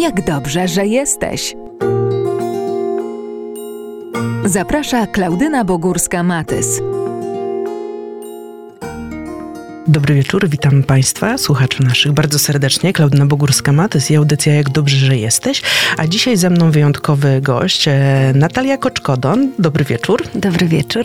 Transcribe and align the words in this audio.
Jak 0.00 0.24
dobrze, 0.24 0.68
że 0.68 0.86
jesteś. 0.86 1.54
Zaprasza 4.44 5.06
Klaudyna 5.06 5.64
Bogórska-Matys. 5.64 6.66
Dobry 9.88 10.14
wieczór, 10.14 10.48
witam 10.48 10.82
Państwa, 10.82 11.38
słuchaczy 11.38 11.82
naszych 11.82 12.12
bardzo 12.12 12.38
serdecznie. 12.38 12.92
Klaudyna 12.92 13.26
Bogórska-Matys 13.26 14.12
i 14.12 14.16
audycja 14.16 14.54
Jak 14.54 14.68
dobrze, 14.68 14.96
że 14.96 15.16
jesteś. 15.16 15.62
A 15.96 16.06
dzisiaj 16.06 16.36
ze 16.36 16.50
mną 16.50 16.70
wyjątkowy 16.70 17.40
gość, 17.40 17.88
e, 17.88 18.32
Natalia 18.34 18.76
Koczkodon. 18.76 19.52
Dobry 19.58 19.84
wieczór. 19.84 20.22
Dobry 20.34 20.66
wieczór. 20.66 21.04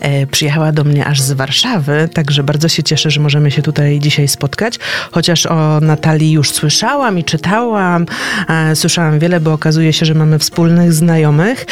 E, 0.00 0.26
przyjechała 0.26 0.72
do 0.72 0.84
mnie 0.84 1.06
aż 1.06 1.20
z 1.20 1.32
Warszawy, 1.32 2.08
także 2.14 2.42
bardzo 2.42 2.68
się 2.68 2.82
cieszę, 2.82 3.10
że 3.10 3.20
możemy 3.20 3.50
się 3.50 3.62
tutaj 3.62 4.00
dzisiaj 4.00 4.28
spotkać. 4.28 4.78
Chociaż 5.10 5.46
o 5.46 5.80
Natalii 5.80 6.32
już 6.32 6.50
słyszałam 6.50 7.18
i 7.18 7.24
czytałam, 7.24 8.06
e, 8.48 8.76
słyszałam 8.76 9.18
wiele, 9.18 9.40
bo 9.40 9.52
okazuje 9.52 9.92
się, 9.92 10.06
że 10.06 10.14
mamy 10.14 10.38
wspólnych 10.38 10.92
znajomych. 10.92 11.66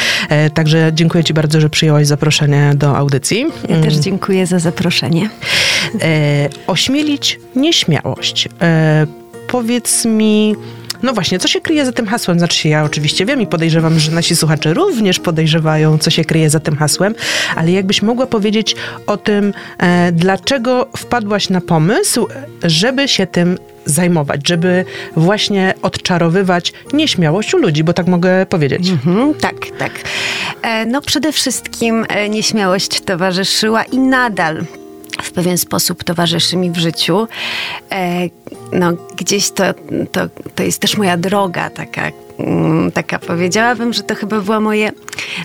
Także 0.53 0.91
dziękuję 0.93 1.23
Ci 1.23 1.33
bardzo, 1.33 1.61
że 1.61 1.69
przyjęłaś 1.69 2.07
zaproszenie 2.07 2.71
do 2.75 2.97
audycji. 2.97 3.45
Ja 3.69 3.75
też 3.81 3.93
mm. 3.93 4.03
dziękuję 4.03 4.47
za 4.47 4.59
zaproszenie 4.59 5.29
ośmielić 6.67 7.39
nieśmiałość. 7.55 8.49
E, 8.61 9.07
powiedz 9.47 10.05
mi, 10.05 10.55
no 11.03 11.13
właśnie, 11.13 11.39
co 11.39 11.47
się 11.47 11.61
kryje 11.61 11.85
za 11.85 11.91
tym 11.91 12.07
hasłem? 12.07 12.39
Znaczy 12.39 12.67
ja 12.67 12.83
oczywiście 12.83 13.25
wiem 13.25 13.41
i 13.41 13.47
podejrzewam, 13.47 13.99
że 13.99 14.11
nasi 14.11 14.35
słuchacze 14.35 14.73
również 14.73 15.19
podejrzewają, 15.19 15.97
co 15.97 16.09
się 16.09 16.25
kryje 16.25 16.49
za 16.49 16.59
tym 16.59 16.77
hasłem, 16.77 17.15
ale 17.55 17.71
jakbyś 17.71 18.01
mogła 18.01 18.27
powiedzieć 18.27 18.75
o 19.07 19.17
tym, 19.17 19.53
e, 19.77 20.11
dlaczego 20.11 20.87
wpadłaś 20.97 21.49
na 21.49 21.61
pomysł, 21.61 22.27
żeby 22.63 23.07
się 23.07 23.27
tym 23.27 23.57
zajmować, 23.85 24.47
żeby 24.47 24.85
właśnie 25.15 25.73
odczarowywać 25.81 26.73
nieśmiałość 26.93 27.53
u 27.53 27.57
ludzi, 27.57 27.83
bo 27.83 27.93
tak 27.93 28.07
mogę 28.07 28.45
powiedzieć. 28.45 28.89
Mhm, 28.89 29.33
tak, 29.33 29.55
tak. 29.79 29.91
E, 30.61 30.85
no 30.85 31.01
przede 31.01 31.31
wszystkim 31.31 32.05
e, 32.09 32.29
nieśmiałość 32.29 33.01
towarzyszyła 33.01 33.83
i 33.83 33.97
nadal 33.97 34.65
w 35.23 35.31
pewien 35.31 35.57
sposób 35.57 36.03
towarzyszy 36.03 36.57
mi 36.57 36.71
w 36.71 36.77
życiu. 36.77 37.27
E, 37.91 38.29
no, 38.73 38.93
gdzieś 39.15 39.51
to, 39.51 39.63
to, 40.11 40.21
to 40.55 40.63
jest 40.63 40.79
też 40.79 40.97
moja 40.97 41.17
droga 41.17 41.69
taka, 41.69 42.01
mm, 42.39 42.91
taka 42.91 43.19
powiedziałabym, 43.19 43.93
że 43.93 44.03
to 44.03 44.15
chyba 44.15 44.39
było 44.41 44.59
moje 44.59 44.91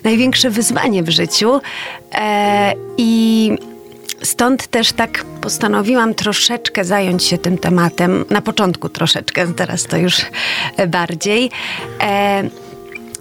największe 0.05 0.51
wyzwanie 0.51 1.03
w 1.03 1.09
życiu. 1.09 1.61
E, 2.15 2.73
I 2.97 3.53
stąd 4.23 4.67
też 4.67 4.93
tak 4.93 5.25
postanowiłam 5.41 6.15
troszeczkę 6.15 6.85
zająć 6.85 7.25
się 7.25 7.39
tym 7.39 7.59
tematem. 7.59 8.25
Na 8.31 8.43
początku 8.43 8.89
troszeczkę, 8.89 9.55
teraz 9.55 9.85
to 9.85 9.97
już 9.97 10.17
bardziej. 10.89 11.51
E, 12.01 12.43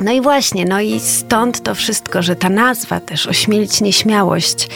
no 0.02 0.12
i 0.12 0.22
właśnie, 0.22 0.66
no 0.66 0.82
i 0.82 1.00
stąd 1.00 1.64
to 1.64 1.76
wszystko, 1.76 2.22
że 2.22 2.36
ta 2.36 2.50
nazwa 2.50 3.00
też, 3.00 3.28
ośmielić 3.28 3.82
nieśmiałość, 3.82 4.68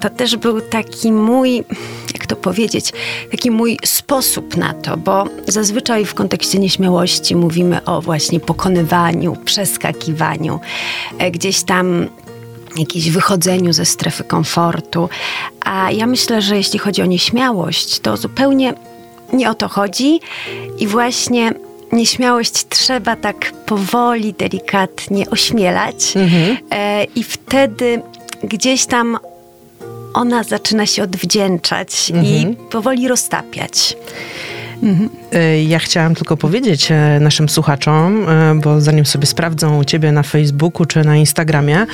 to 0.00 0.10
też 0.10 0.36
był 0.36 0.60
taki 0.60 1.12
mój, 1.12 1.64
jak 2.20 2.26
to 2.26 2.36
powiedzieć, 2.36 2.92
taki 3.30 3.50
mój 3.50 3.78
sposób 3.84 4.56
na 4.56 4.74
to, 4.74 4.96
bo 4.96 5.24
zazwyczaj 5.48 6.04
w 6.04 6.14
kontekście 6.14 6.58
nieśmiałości 6.58 7.36
mówimy 7.36 7.84
o 7.84 8.00
właśnie 8.00 8.40
pokonywaniu, 8.40 9.36
przeskakiwaniu, 9.44 10.60
e, 11.18 11.30
gdzieś 11.30 11.62
tam 11.62 12.06
jakieś 12.76 13.10
wychodzeniu 13.10 13.72
ze 13.72 13.84
strefy 13.84 14.24
komfortu. 14.24 15.08
A 15.60 15.90
ja 15.90 16.06
myślę, 16.06 16.42
że 16.42 16.56
jeśli 16.56 16.78
chodzi 16.78 17.02
o 17.02 17.06
nieśmiałość, 17.06 18.00
to 18.00 18.16
zupełnie 18.16 18.74
nie 19.32 19.50
o 19.50 19.54
to 19.54 19.68
chodzi 19.68 20.20
i 20.78 20.86
właśnie 20.86 21.52
nieśmiałość 21.92 22.68
trzeba 22.68 23.16
tak 23.16 23.52
powoli, 23.66 24.34
delikatnie 24.34 25.30
ośmielać 25.30 26.16
mhm. 26.16 26.56
e, 26.70 27.04
i 27.04 27.24
wtedy 27.24 28.02
gdzieś 28.44 28.86
tam 28.86 29.18
ona 30.14 30.42
zaczyna 30.42 30.86
się 30.86 31.02
odwdzięczać 31.02 32.10
mhm. 32.14 32.26
i 32.26 32.56
powoli 32.70 33.08
roztapiać. 33.08 33.96
Mhm. 34.82 35.10
Ja 35.66 35.78
chciałam 35.78 36.14
tylko 36.14 36.36
powiedzieć 36.36 36.92
e, 36.92 37.18
naszym 37.20 37.48
słuchaczom, 37.48 38.28
e, 38.28 38.54
bo 38.54 38.80
zanim 38.80 39.06
sobie 39.06 39.26
sprawdzą 39.26 39.78
u 39.78 39.84
ciebie 39.84 40.12
na 40.12 40.22
Facebooku 40.22 40.86
czy 40.86 41.04
na 41.04 41.16
Instagramie, 41.16 41.86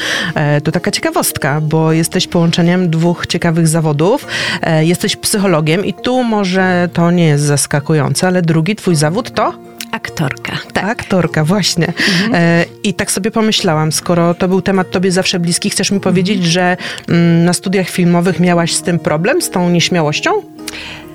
to 0.65 0.73
taka 0.73 0.91
ciekawostka, 0.91 1.61
bo 1.61 1.93
jesteś 1.93 2.27
połączeniem 2.27 2.91
dwóch 2.91 3.27
ciekawych 3.27 3.69
zawodów. 3.69 4.27
Jesteś 4.81 5.17
psychologiem 5.17 5.85
i 5.85 5.95
tu 5.95 6.23
może 6.23 6.89
to 6.93 7.11
nie 7.11 7.27
jest 7.27 7.45
zaskakujące, 7.45 8.27
ale 8.27 8.43
drugi 8.43 8.77
twój 8.77 8.97
zawód 8.97 9.35
to? 9.35 9.53
Aktorka. 9.97 10.59
Tak. 10.73 10.85
Aktorka, 10.85 11.45
właśnie. 11.45 11.87
Mhm. 11.87 12.35
E, 12.35 12.65
I 12.83 12.95
tak 12.95 13.11
sobie 13.11 13.31
pomyślałam, 13.31 13.93
skoro 13.93 14.35
to 14.35 14.49
był 14.49 14.63
temat 14.63 14.91
tobie 14.91 15.13
zawsze 15.13 15.39
bliski, 15.39 15.71
chcesz 15.71 15.91
mi 15.91 16.01
powiedzieć, 16.01 16.37
mhm. 16.37 16.53
że 16.53 16.77
mm, 17.09 17.45
na 17.45 17.53
studiach 17.53 17.89
filmowych 17.89 18.41
miałaś 18.41 18.75
z 18.75 18.83
tym 18.83 18.99
problem, 18.99 19.43
z 19.43 19.51
tą 19.51 19.71
nieśmiałością? 19.71 20.43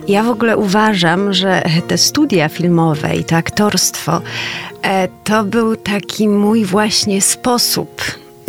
Ja 0.08 0.24
w 0.24 0.30
ogóle 0.30 0.58
uważam, 0.58 1.34
że 1.34 1.64
te 1.88 1.98
studia 1.98 2.50
filmowe 2.50 3.16
i 3.16 3.24
to 3.24 3.36
aktorstwo 3.36 4.22
e, 4.84 5.08
to 5.24 5.44
był 5.44 5.76
taki 5.76 6.30
mój 6.30 6.66
właśnie 6.66 7.22
sposób 7.22 8.02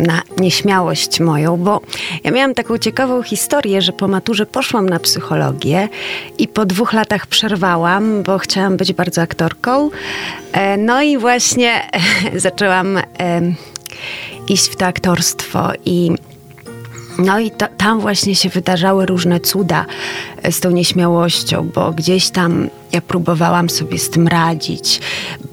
na 0.03 0.21
nieśmiałość 0.37 1.19
moją, 1.19 1.57
bo 1.57 1.81
ja 2.23 2.31
miałam 2.31 2.53
taką 2.53 2.77
ciekawą 2.77 3.23
historię, 3.23 3.81
że 3.81 3.93
po 3.93 4.07
maturze 4.07 4.45
poszłam 4.45 4.89
na 4.89 4.99
psychologię 4.99 5.89
i 6.37 6.47
po 6.47 6.65
dwóch 6.65 6.93
latach 6.93 7.27
przerwałam, 7.27 8.23
bo 8.23 8.37
chciałam 8.37 8.77
być 8.77 8.93
bardzo 8.93 9.21
aktorką. 9.21 9.89
E, 10.51 10.77
no 10.77 11.01
i 11.01 11.17
właśnie 11.17 11.89
zaczęłam 12.35 12.99
iść 14.47 14.67
w 14.69 14.75
to 14.75 14.85
aktorstwo 14.85 15.71
i 15.85 16.11
no 17.17 17.39
i 17.39 17.51
to, 17.51 17.67
tam 17.77 17.99
właśnie 17.99 18.35
się 18.35 18.49
wydarzały 18.49 19.05
różne 19.05 19.39
cuda 19.39 19.85
e, 20.43 20.51
z 20.51 20.59
tą 20.59 20.71
nieśmiałością, 20.71 21.69
bo 21.75 21.91
gdzieś 21.91 22.29
tam 22.29 22.69
ja 22.91 23.01
próbowałam 23.01 23.69
sobie 23.69 23.99
z 23.99 24.09
tym 24.09 24.27
radzić, 24.27 25.01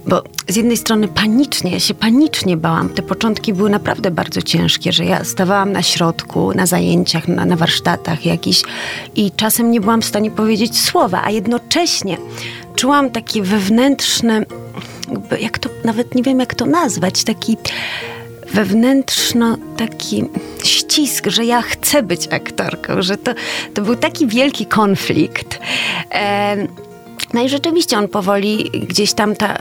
bo 0.07 0.23
z 0.49 0.57
jednej 0.57 0.77
strony 0.77 1.09
panicznie, 1.09 1.71
ja 1.71 1.81
się 1.81 1.95
panicznie 1.95 2.57
bałam. 2.57 2.89
Te 2.89 3.03
początki 3.03 3.53
były 3.53 3.71
naprawdę 3.71 4.11
bardzo 4.11 4.43
ciężkie, 4.43 4.93
że 4.93 5.05
ja 5.05 5.25
stawałam 5.25 5.73
na 5.73 5.83
środku, 5.83 6.55
na 6.55 6.67
zajęciach, 6.67 7.29
na, 7.29 7.45
na 7.45 7.57
warsztatach 7.57 8.27
jakichś 8.27 8.63
i 9.17 9.31
czasem 9.31 9.71
nie 9.71 9.81
byłam 9.81 10.03
w 10.03 10.05
stanie 10.05 10.31
powiedzieć 10.31 10.81
słowa, 10.81 11.23
a 11.25 11.31
jednocześnie 11.31 12.17
czułam 12.77 13.11
takie 13.11 13.43
wewnętrzne, 13.43 14.43
jak 15.41 15.59
to, 15.59 15.71
nawet 15.85 16.15
nie 16.15 16.23
wiem 16.23 16.41
jak 16.41 16.55
to 16.55 16.67
nazwać, 16.67 17.25
taki 17.25 17.57
wewnętrzno 18.53 19.57
taki 19.77 20.25
ścisk, 20.65 21.27
że 21.27 21.45
ja 21.45 21.63
chcę 21.63 22.03
być 22.03 22.29
aktorką, 22.33 23.03
że 23.03 23.17
to, 23.17 23.35
to 23.75 23.83
był 23.83 23.97
taki 23.97 24.27
wielki 24.27 24.67
konflikt. 24.67 25.59
No 27.35 27.43
i 27.43 27.49
rzeczywiście 27.49 27.99
on 27.99 28.09
powoli 28.09 28.71
gdzieś 28.89 29.13
tam 29.13 29.37
ta, 29.37 29.59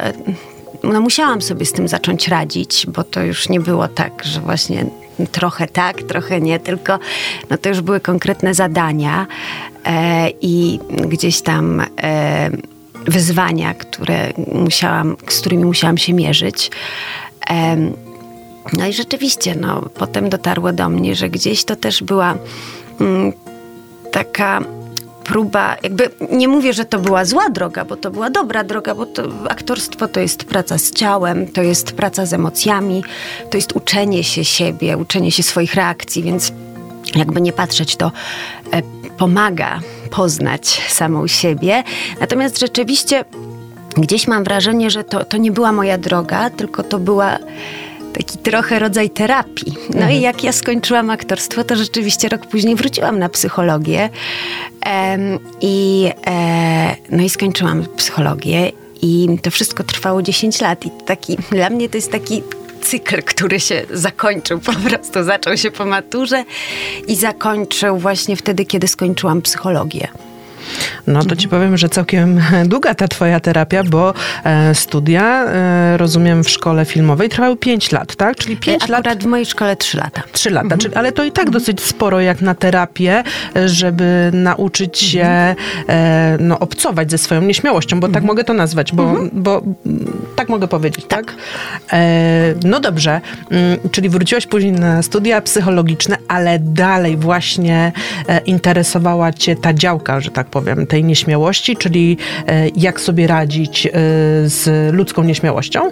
no 0.83 1.01
musiałam 1.01 1.41
sobie 1.41 1.65
z 1.65 1.71
tym 1.71 1.87
zacząć 1.87 2.27
radzić, 2.27 2.85
bo 2.87 3.03
to 3.03 3.23
już 3.23 3.49
nie 3.49 3.59
było 3.59 3.87
tak, 3.87 4.23
że 4.23 4.39
właśnie 4.39 4.85
trochę 5.31 5.67
tak, 5.67 6.03
trochę 6.03 6.41
nie, 6.41 6.59
tylko 6.59 6.99
no 7.49 7.57
to 7.57 7.69
już 7.69 7.81
były 7.81 7.99
konkretne 7.99 8.53
zadania 8.53 9.27
e, 9.85 10.29
i 10.41 10.79
gdzieś 11.07 11.41
tam 11.41 11.83
e, 12.01 12.49
wyzwania, 13.05 13.73
które 13.73 14.33
musiałam, 14.53 15.15
z 15.27 15.39
którymi 15.39 15.65
musiałam 15.65 15.97
się 15.97 16.13
mierzyć. 16.13 16.71
E, 17.49 17.77
no 18.73 18.87
i 18.87 18.93
rzeczywiście, 18.93 19.55
no, 19.55 19.81
potem 19.81 20.29
dotarło 20.29 20.73
do 20.73 20.89
mnie, 20.89 21.15
że 21.15 21.29
gdzieś 21.29 21.63
to 21.63 21.75
też 21.75 22.03
była 22.03 22.35
mm, 22.99 23.33
taka 24.11 24.61
próba, 25.23 25.77
jakby 25.83 26.09
nie 26.31 26.47
mówię, 26.47 26.73
że 26.73 26.85
to 26.85 26.99
była 26.99 27.25
zła 27.25 27.49
droga, 27.49 27.85
bo 27.85 27.95
to 27.95 28.11
była 28.11 28.29
dobra 28.29 28.63
droga, 28.63 28.95
bo 28.95 29.05
to, 29.05 29.23
aktorstwo 29.49 30.07
to 30.07 30.19
jest 30.19 30.43
praca 30.43 30.77
z 30.77 30.91
ciałem, 30.91 31.47
to 31.47 31.61
jest 31.61 31.91
praca 31.91 32.25
z 32.25 32.33
emocjami, 32.33 33.03
to 33.49 33.57
jest 33.57 33.75
uczenie 33.75 34.23
się 34.23 34.45
siebie, 34.45 34.97
uczenie 34.97 35.31
się 35.31 35.43
swoich 35.43 35.75
reakcji, 35.75 36.23
więc 36.23 36.53
jakby 37.15 37.41
nie 37.41 37.53
patrzeć, 37.53 37.95
to 37.95 38.11
e, 38.73 38.81
pomaga 39.17 39.79
poznać 40.11 40.67
samą 40.89 41.27
siebie. 41.27 41.83
Natomiast 42.19 42.59
rzeczywiście 42.59 43.25
gdzieś 43.97 44.27
mam 44.27 44.43
wrażenie, 44.43 44.89
że 44.89 45.03
to, 45.03 45.25
to 45.25 45.37
nie 45.37 45.51
była 45.51 45.71
moja 45.71 45.97
droga, 45.97 46.49
tylko 46.49 46.83
to 46.83 46.99
była 46.99 47.37
taki 48.13 48.37
trochę 48.37 48.79
rodzaj 48.79 49.09
terapii. 49.09 49.73
No 49.89 49.95
mhm. 49.95 50.11
i 50.11 50.21
jak 50.21 50.43
ja 50.43 50.51
skończyłam 50.51 51.09
aktorstwo, 51.09 51.63
to 51.63 51.75
rzeczywiście 51.75 52.29
rok 52.29 52.47
później 52.47 52.75
wróciłam 52.75 53.19
na 53.19 53.29
psychologię 53.29 54.09
um, 54.85 55.39
i, 55.61 56.09
e, 56.27 56.95
no 57.09 57.23
i 57.23 57.29
skończyłam 57.29 57.85
psychologię 57.95 58.71
i 59.01 59.27
to 59.41 59.51
wszystko 59.51 59.83
trwało 59.83 60.21
10 60.21 60.61
lat 60.61 60.85
i 60.85 60.91
taki, 61.05 61.37
dla 61.51 61.69
mnie 61.69 61.89
to 61.89 61.97
jest 61.97 62.11
taki 62.11 62.43
cykl, 62.81 63.23
który 63.23 63.59
się 63.59 63.85
zakończył 63.93 64.59
po 64.59 64.73
prostu, 64.73 65.23
zaczął 65.23 65.57
się 65.57 65.71
po 65.71 65.85
maturze 65.85 66.43
i 67.07 67.15
zakończył 67.15 67.97
właśnie 67.97 68.35
wtedy, 68.35 68.65
kiedy 68.65 68.87
skończyłam 68.87 69.41
psychologię. 69.41 70.07
No 71.07 71.23
to 71.23 71.35
ci 71.35 71.47
powiem, 71.47 71.77
że 71.77 71.89
całkiem 71.89 72.41
długa 72.65 72.95
ta 72.95 73.07
twoja 73.07 73.39
terapia, 73.39 73.83
bo 73.83 74.13
e, 74.43 74.75
studia, 74.75 75.45
e, 75.45 75.97
rozumiem, 75.97 76.43
w 76.43 76.49
szkole 76.49 76.85
filmowej 76.85 77.29
trwały 77.29 77.57
5 77.57 77.91
lat, 77.91 78.15
tak? 78.15 78.35
Czyli 78.35 78.57
5 78.57 78.87
lat. 78.87 78.99
Akurat 78.99 79.23
w 79.23 79.27
mojej 79.27 79.45
szkole 79.45 79.75
3 79.75 79.97
lata. 79.97 80.23
3 80.31 80.49
lata, 80.49 80.77
czyli, 80.77 80.95
ale 80.95 81.11
to 81.11 81.23
i 81.23 81.31
tak 81.31 81.49
dosyć 81.49 81.81
sporo 81.81 82.21
jak 82.21 82.41
na 82.41 82.55
terapię, 82.55 83.23
e, 83.55 83.69
żeby 83.69 84.31
nauczyć 84.33 84.99
się 84.99 85.55
e, 85.89 86.37
no, 86.39 86.59
obcować 86.59 87.11
ze 87.11 87.17
swoją 87.17 87.41
nieśmiałością, 87.41 87.99
bo 87.99 88.07
tak 88.07 88.23
mogę 88.23 88.43
to 88.43 88.53
nazwać, 88.53 88.91
bo, 88.93 89.15
bo 89.33 89.61
tak 90.35 90.49
mogę 90.49 90.67
powiedzieć, 90.67 91.05
tak? 91.05 91.35
E, 91.93 92.53
no 92.63 92.79
dobrze, 92.79 93.21
mm, 93.51 93.79
czyli 93.91 94.09
wróciłaś 94.09 94.47
później 94.47 94.71
na 94.71 95.01
studia 95.01 95.41
psychologiczne, 95.41 96.17
ale 96.27 96.59
dalej 96.59 97.17
właśnie 97.17 97.91
e, 98.27 98.39
interesowała 98.39 99.33
cię 99.33 99.55
ta 99.55 99.73
działka, 99.73 100.19
że 100.19 100.31
tak 100.31 100.48
powiem, 100.49 100.87
tej 100.87 101.03
nieśmiałości, 101.03 101.77
czyli 101.77 102.17
e, 102.47 102.69
jak 102.75 103.01
sobie 103.01 103.27
radzić 103.27 103.85
e, 103.85 103.91
z 104.45 104.93
ludzką 104.93 105.23
nieśmiałością? 105.23 105.91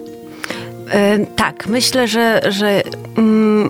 E, 0.92 1.26
tak, 1.26 1.68
myślę, 1.68 2.08
że, 2.08 2.42
że 2.50 2.84
mm, 3.18 3.70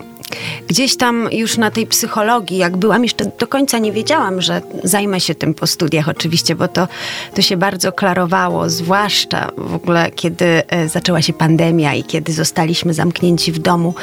gdzieś 0.68 0.98
tam 0.98 1.30
już 1.32 1.58
na 1.58 1.72
tej 1.72 1.88
psychologii, 1.88 2.58
jak 2.58 2.78
byłam, 2.78 3.04
jeszcze 3.04 3.32
do 3.40 3.48
końca 3.48 3.78
nie 3.78 3.92
wiedziałam, 3.92 4.42
że 4.42 4.62
zajmę 4.84 5.20
się 5.20 5.36
tym 5.36 5.54
po 5.54 5.68
studiach 5.68 6.10
oczywiście, 6.10 6.56
bo 6.56 6.68
to, 6.68 6.88
to 7.34 7.42
się 7.42 7.58
bardzo 7.58 7.92
klarowało, 7.92 8.70
zwłaszcza 8.70 9.52
w 9.58 9.76
ogóle 9.76 10.12
kiedy 10.12 10.64
zaczęła 10.88 11.22
się 11.22 11.34
pandemia 11.34 11.94
i 11.94 12.04
kiedy 12.04 12.34
zostaliśmy 12.34 12.94
zamknięci 12.94 13.52
w 13.52 13.60
domu, 13.60 13.94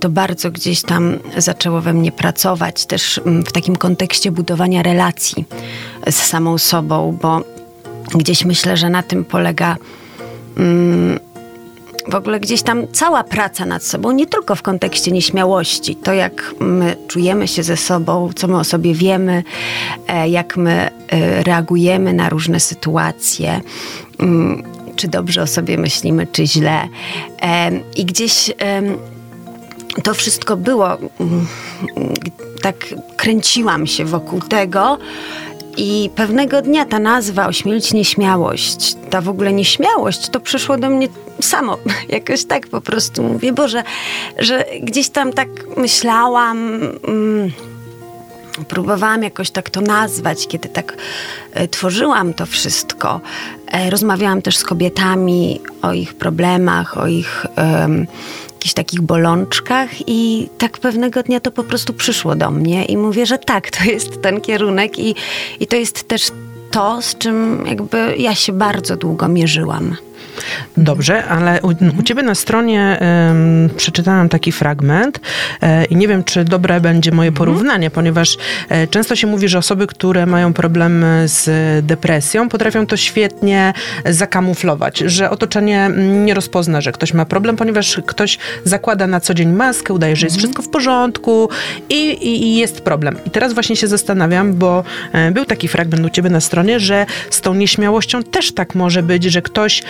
to 0.00 0.08
bardzo 0.08 0.50
gdzieś 0.50 0.82
tam 0.82 1.18
zaczęło 1.36 1.80
we 1.80 1.92
mnie 1.92 2.12
pracować 2.12 2.86
też 2.86 3.18
mm, 3.18 3.42
w 3.44 3.52
takim 3.52 3.76
kontekście 3.76 4.30
budowania 4.30 4.82
relacji 4.82 5.44
z 6.10 6.16
samą 6.16 6.58
sobą, 6.58 7.18
bo 7.22 7.40
gdzieś 8.14 8.44
myślę, 8.44 8.76
że 8.76 8.90
na 8.90 9.02
tym 9.02 9.24
polega 9.24 9.76
w 12.08 12.14
ogóle 12.14 12.40
gdzieś 12.40 12.62
tam 12.62 12.86
cała 12.92 13.24
praca 13.24 13.66
nad 13.66 13.84
sobą, 13.84 14.10
nie 14.10 14.26
tylko 14.26 14.56
w 14.56 14.62
kontekście 14.62 15.12
nieśmiałości, 15.12 15.96
to 15.96 16.12
jak 16.12 16.54
my 16.60 16.96
czujemy 17.08 17.48
się 17.48 17.62
ze 17.62 17.76
sobą, 17.76 18.30
co 18.36 18.48
my 18.48 18.58
o 18.58 18.64
sobie 18.64 18.94
wiemy, 18.94 19.44
e, 20.08 20.28
jak 20.28 20.56
my 20.56 20.90
e, 21.08 21.42
reagujemy 21.42 22.12
na 22.12 22.28
różne 22.28 22.60
sytuacje, 22.60 23.60
mm, 24.18 24.62
czy 24.96 25.08
dobrze 25.08 25.42
o 25.42 25.46
sobie 25.46 25.78
myślimy, 25.78 26.26
czy 26.26 26.46
źle. 26.46 26.88
E, 27.42 27.70
I 27.96 28.04
gdzieś 28.04 28.52
to 30.02 30.14
wszystko 30.14 30.56
było, 30.56 30.98
mm, 31.20 31.46
tak 32.62 32.76
kręciłam 33.16 33.86
się 33.86 34.04
wokół 34.04 34.40
tego, 34.40 34.98
i 35.76 36.10
pewnego 36.14 36.62
dnia 36.62 36.84
ta 36.84 36.98
nazwa 36.98 37.46
ośmielić 37.46 37.92
nieśmiałość, 37.92 38.96
ta 39.10 39.20
w 39.20 39.28
ogóle 39.28 39.52
nieśmiałość, 39.52 40.28
to 40.28 40.40
przyszło 40.40 40.76
do 40.76 40.90
mnie 40.90 41.08
samo. 41.40 41.78
Jakoś 42.08 42.44
tak 42.44 42.66
po 42.66 42.80
prostu 42.80 43.22
mówię, 43.22 43.52
Boże, 43.52 43.82
że 44.38 44.64
gdzieś 44.82 45.08
tam 45.08 45.32
tak 45.32 45.48
myślałam. 45.76 46.80
Mm, 47.08 47.50
próbowałam 48.64 49.22
jakoś 49.22 49.50
tak 49.50 49.70
to 49.70 49.80
nazwać, 49.80 50.46
kiedy 50.46 50.68
tak 50.68 50.96
e, 51.52 51.68
tworzyłam 51.68 52.34
to 52.34 52.46
wszystko. 52.46 53.20
E, 53.66 53.90
rozmawiałam 53.90 54.42
też 54.42 54.56
z 54.56 54.64
kobietami 54.64 55.60
o 55.82 55.92
ich 55.92 56.14
problemach, 56.14 56.98
o 56.98 57.06
ich 57.06 57.46
jakichś 58.60 58.74
takich 58.74 59.00
bolączkach 59.00 60.08
i 60.08 60.48
tak 60.58 60.78
pewnego 60.78 61.22
dnia 61.22 61.40
to 61.40 61.50
po 61.50 61.64
prostu 61.64 61.92
przyszło 61.92 62.36
do 62.36 62.50
mnie 62.50 62.84
i 62.84 62.96
mówię, 62.96 63.26
że 63.26 63.38
tak, 63.38 63.70
to 63.70 63.84
jest 63.84 64.22
ten 64.22 64.40
kierunek 64.40 64.98
i, 64.98 65.14
i 65.60 65.66
to 65.66 65.76
jest 65.76 66.08
też 66.08 66.30
to, 66.70 67.02
z 67.02 67.18
czym 67.18 67.66
jakby 67.66 68.14
ja 68.18 68.34
się 68.34 68.52
bardzo 68.52 68.96
długo 68.96 69.28
mierzyłam. 69.28 69.96
Dobrze, 70.76 71.24
ale 71.24 71.60
u, 71.62 71.68
u 71.98 72.02
ciebie 72.02 72.22
na 72.22 72.34
stronie 72.34 72.98
um, 73.00 73.70
przeczytałam 73.76 74.28
taki 74.28 74.52
fragment 74.52 75.20
e, 75.62 75.84
i 75.84 75.96
nie 75.96 76.08
wiem, 76.08 76.24
czy 76.24 76.44
dobre 76.44 76.80
będzie 76.80 77.12
moje 77.12 77.28
mhm. 77.28 77.38
porównanie, 77.38 77.90
ponieważ 77.90 78.36
e, 78.68 78.86
często 78.86 79.16
się 79.16 79.26
mówi, 79.26 79.48
że 79.48 79.58
osoby, 79.58 79.86
które 79.86 80.26
mają 80.26 80.52
problemy 80.52 81.28
z 81.28 81.50
depresją, 81.86 82.48
potrafią 82.48 82.86
to 82.86 82.96
świetnie 82.96 83.72
zakamuflować, 84.06 84.98
że 84.98 85.30
otoczenie 85.30 85.90
nie 86.24 86.34
rozpozna, 86.34 86.80
że 86.80 86.92
ktoś 86.92 87.14
ma 87.14 87.24
problem, 87.24 87.56
ponieważ 87.56 88.00
ktoś 88.06 88.38
zakłada 88.64 89.06
na 89.06 89.20
co 89.20 89.34
dzień 89.34 89.52
maskę, 89.52 89.94
udaje, 89.94 90.16
że 90.16 90.26
jest 90.26 90.36
mhm. 90.36 90.40
wszystko 90.40 90.70
w 90.70 90.72
porządku 90.72 91.48
i, 91.88 92.08
i, 92.08 92.42
i, 92.42 92.56
jest 92.56 92.80
problem. 92.80 93.16
I 93.26 93.30
teraz 93.30 93.52
właśnie 93.52 93.76
się 93.76 93.86
zastanawiam, 93.86 94.54
bo 94.54 94.84
e, 95.12 95.30
był 95.30 95.44
taki 95.44 95.68
fragment 95.68 96.06
u 96.06 96.10
ciebie 96.10 96.30
na 96.30 96.40
stronie, 96.40 96.80
że 96.80 97.06
z 97.30 97.40
tą 97.40 97.54
nieśmiałością 97.54 98.22
też 98.22 98.52
tak 98.52 98.74
może 98.74 99.02
być, 99.02 99.24
że 99.24 99.42
ktoś 99.42 99.82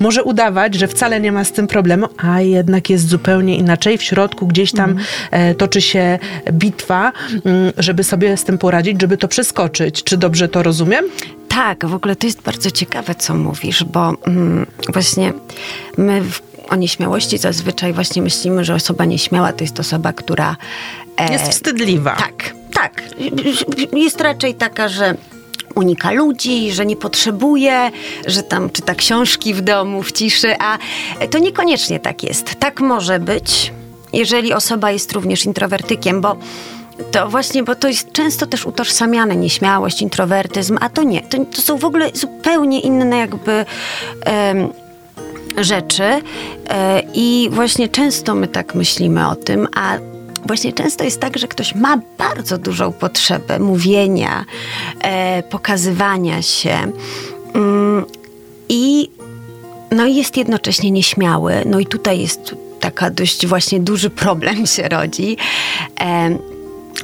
może 0.00 0.22
udawać, 0.22 0.74
że 0.74 0.88
wcale 0.88 1.20
nie 1.20 1.32
ma 1.32 1.44
z 1.44 1.52
tym 1.52 1.66
problemu, 1.66 2.06
a 2.16 2.40
jednak 2.40 2.90
jest 2.90 3.08
zupełnie 3.08 3.56
inaczej. 3.56 3.98
W 3.98 4.02
środku 4.02 4.46
gdzieś 4.46 4.72
tam 4.72 4.96
mm. 5.30 5.54
toczy 5.54 5.80
się 5.80 6.18
bitwa, 6.52 7.12
mm, 7.44 7.72
żeby 7.78 8.04
sobie 8.04 8.36
z 8.36 8.44
tym 8.44 8.58
poradzić, 8.58 9.00
żeby 9.00 9.16
to 9.16 9.28
przeskoczyć. 9.28 10.02
Czy 10.02 10.16
dobrze 10.16 10.48
to 10.48 10.62
rozumiem? 10.62 11.04
Tak, 11.48 11.86
w 11.86 11.94
ogóle 11.94 12.16
to 12.16 12.26
jest 12.26 12.42
bardzo 12.42 12.70
ciekawe, 12.70 13.14
co 13.14 13.34
mówisz, 13.34 13.84
bo 13.84 14.12
mm, 14.26 14.66
właśnie 14.88 15.32
my 15.98 16.20
w, 16.20 16.42
o 16.68 16.76
nieśmiałości 16.76 17.38
zazwyczaj 17.38 17.92
właśnie 17.92 18.22
myślimy, 18.22 18.64
że 18.64 18.74
osoba 18.74 19.04
nieśmiała 19.04 19.52
to 19.52 19.64
jest 19.64 19.80
osoba, 19.80 20.12
która... 20.12 20.56
E, 21.16 21.32
jest 21.32 21.48
wstydliwa. 21.48 22.16
Tak, 22.16 22.54
tak. 22.72 23.02
Jest 23.92 24.20
raczej 24.20 24.54
taka, 24.54 24.88
że 24.88 25.14
unika 25.74 26.12
ludzi, 26.12 26.72
że 26.72 26.86
nie 26.86 26.96
potrzebuje, 26.96 27.90
że 28.26 28.42
tam 28.42 28.70
czyta 28.70 28.94
książki 28.94 29.54
w 29.54 29.60
domu, 29.60 30.02
w 30.02 30.12
ciszy, 30.12 30.54
a 30.58 30.78
to 31.30 31.38
niekoniecznie 31.38 32.00
tak 32.00 32.22
jest. 32.22 32.54
Tak 32.54 32.80
może 32.80 33.20
być, 33.20 33.72
jeżeli 34.12 34.52
osoba 34.52 34.90
jest 34.90 35.12
również 35.12 35.44
introwertykiem, 35.44 36.20
bo 36.20 36.36
to 37.10 37.28
właśnie, 37.28 37.62
bo 37.62 37.74
to 37.74 37.88
jest 37.88 38.12
często 38.12 38.46
też 38.46 38.66
utożsamiane 38.66 39.36
nieśmiałość, 39.36 40.02
introwertyzm, 40.02 40.78
a 40.80 40.88
to 40.88 41.02
nie. 41.02 41.22
To, 41.22 41.44
to 41.44 41.62
są 41.62 41.76
w 41.78 41.84
ogóle 41.84 42.10
zupełnie 42.14 42.80
inne 42.80 43.18
jakby 43.18 43.64
um, 44.26 44.72
rzeczy 45.56 46.04
e, 46.68 47.02
i 47.14 47.48
właśnie 47.52 47.88
często 47.88 48.34
my 48.34 48.48
tak 48.48 48.74
myślimy 48.74 49.28
o 49.28 49.36
tym, 49.36 49.68
a 49.76 49.98
właśnie 50.46 50.72
często 50.72 51.04
jest 51.04 51.20
tak, 51.20 51.38
że 51.38 51.48
ktoś 51.48 51.74
ma 51.74 52.00
bardzo 52.18 52.58
dużą 52.58 52.92
potrzebę 52.92 53.58
mówienia, 53.58 54.44
e, 55.00 55.42
pokazywania 55.42 56.42
się 56.42 56.76
mm, 57.54 58.04
i 58.68 59.10
no 59.90 60.06
jest 60.06 60.36
jednocześnie 60.36 60.90
nieśmiały. 60.90 61.62
No 61.66 61.80
i 61.80 61.86
tutaj 61.86 62.20
jest 62.20 62.54
taka 62.80 63.10
dość 63.10 63.46
właśnie 63.46 63.80
duży 63.80 64.10
problem 64.10 64.66
się 64.66 64.88
rodzi. 64.88 65.36
E, 66.00 66.38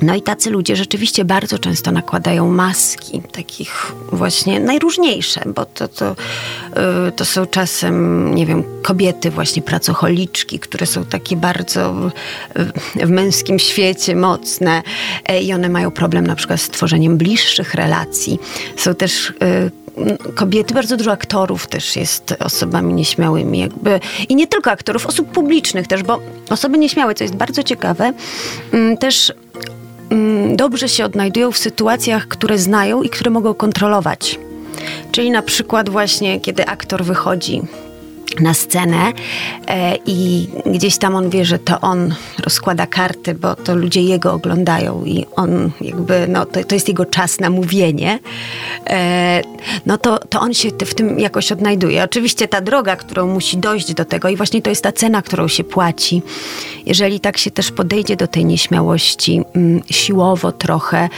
no 0.02 0.14
i 0.14 0.22
tacy 0.22 0.50
ludzie 0.50 0.76
rzeczywiście 0.76 1.24
bardzo 1.24 1.58
często 1.58 1.92
nakładają 1.92 2.50
maski, 2.50 3.22
takich 3.32 3.92
właśnie 4.12 4.60
najróżniejsze, 4.60 5.42
bo 5.46 5.64
to, 5.64 5.88
to, 5.88 6.10
y, 7.08 7.12
to 7.12 7.24
są 7.24 7.46
czasem, 7.46 8.34
nie 8.34 8.46
wiem, 8.46 8.64
kobiety 8.82 9.30
właśnie 9.30 9.62
pracocholiczki, 9.62 10.58
które 10.58 10.86
są 10.86 11.04
takie 11.04 11.36
bardzo 11.36 12.10
w 12.94 13.10
męskim 13.10 13.58
świecie 13.58 14.16
mocne 14.16 14.82
e, 15.26 15.42
i 15.42 15.52
one 15.52 15.68
mają 15.68 15.90
problem 15.90 16.26
na 16.26 16.34
przykład 16.34 16.60
z 16.60 16.70
tworzeniem 16.70 17.16
bliższych 17.16 17.74
relacji. 17.74 18.38
Są 18.76 18.94
też 18.94 19.30
y, 19.30 19.34
kobiety, 20.34 20.74
bardzo 20.74 20.96
dużo 20.96 21.12
aktorów 21.12 21.66
też 21.66 21.96
jest 21.96 22.34
osobami 22.38 22.94
nieśmiałymi, 22.94 23.58
jakby 23.58 24.00
i 24.28 24.36
nie 24.36 24.46
tylko 24.46 24.70
aktorów, 24.70 25.06
osób 25.06 25.30
publicznych 25.30 25.86
też, 25.86 26.02
bo 26.02 26.20
osoby 26.50 26.78
nieśmiałe, 26.78 27.14
co 27.14 27.24
jest 27.24 27.36
bardzo 27.36 27.62
ciekawe, 27.62 28.12
mm, 28.72 28.96
też 28.96 29.32
dobrze 30.56 30.88
się 30.88 31.04
odnajdują 31.04 31.52
w 31.52 31.58
sytuacjach, 31.58 32.28
które 32.28 32.58
znają 32.58 33.02
i 33.02 33.08
które 33.08 33.30
mogą 33.30 33.54
kontrolować. 33.54 34.38
Czyli 35.12 35.30
na 35.30 35.42
przykład 35.42 35.88
właśnie, 35.88 36.40
kiedy 36.40 36.66
aktor 36.66 37.04
wychodzi 37.04 37.62
na 38.40 38.54
scenę 38.54 39.12
e, 39.68 39.96
i 40.06 40.48
gdzieś 40.66 40.98
tam 40.98 41.14
on 41.14 41.30
wie, 41.30 41.44
że 41.44 41.58
to 41.58 41.80
on 41.80 42.14
rozkłada 42.44 42.86
karty, 42.86 43.34
bo 43.34 43.56
to 43.56 43.76
ludzie 43.76 44.02
jego 44.02 44.32
oglądają 44.32 45.04
i 45.04 45.26
on 45.36 45.70
jakby, 45.80 46.26
no 46.28 46.46
to, 46.46 46.64
to 46.64 46.74
jest 46.74 46.88
jego 46.88 47.04
czas 47.04 47.40
na 47.40 47.50
mówienie, 47.50 48.18
e, 48.86 49.42
no 49.86 49.98
to, 49.98 50.18
to 50.18 50.40
on 50.40 50.54
się 50.54 50.68
w 50.70 50.94
tym 50.94 51.18
jakoś 51.18 51.52
odnajduje. 51.52 52.04
Oczywiście 52.04 52.48
ta 52.48 52.60
droga, 52.60 52.96
którą 52.96 53.26
musi 53.26 53.58
dojść 53.58 53.94
do 53.94 54.04
tego 54.04 54.28
i 54.28 54.36
właśnie 54.36 54.62
to 54.62 54.70
jest 54.70 54.82
ta 54.82 54.92
cena, 54.92 55.22
którą 55.22 55.48
się 55.48 55.64
płaci. 55.64 56.22
Jeżeli 56.86 57.20
tak 57.20 57.38
się 57.38 57.50
też 57.50 57.70
podejdzie 57.70 58.16
do 58.16 58.26
tej 58.26 58.44
nieśmiałości 58.44 59.42
mm, 59.54 59.82
siłowo 59.90 60.52
trochę, 60.52 61.08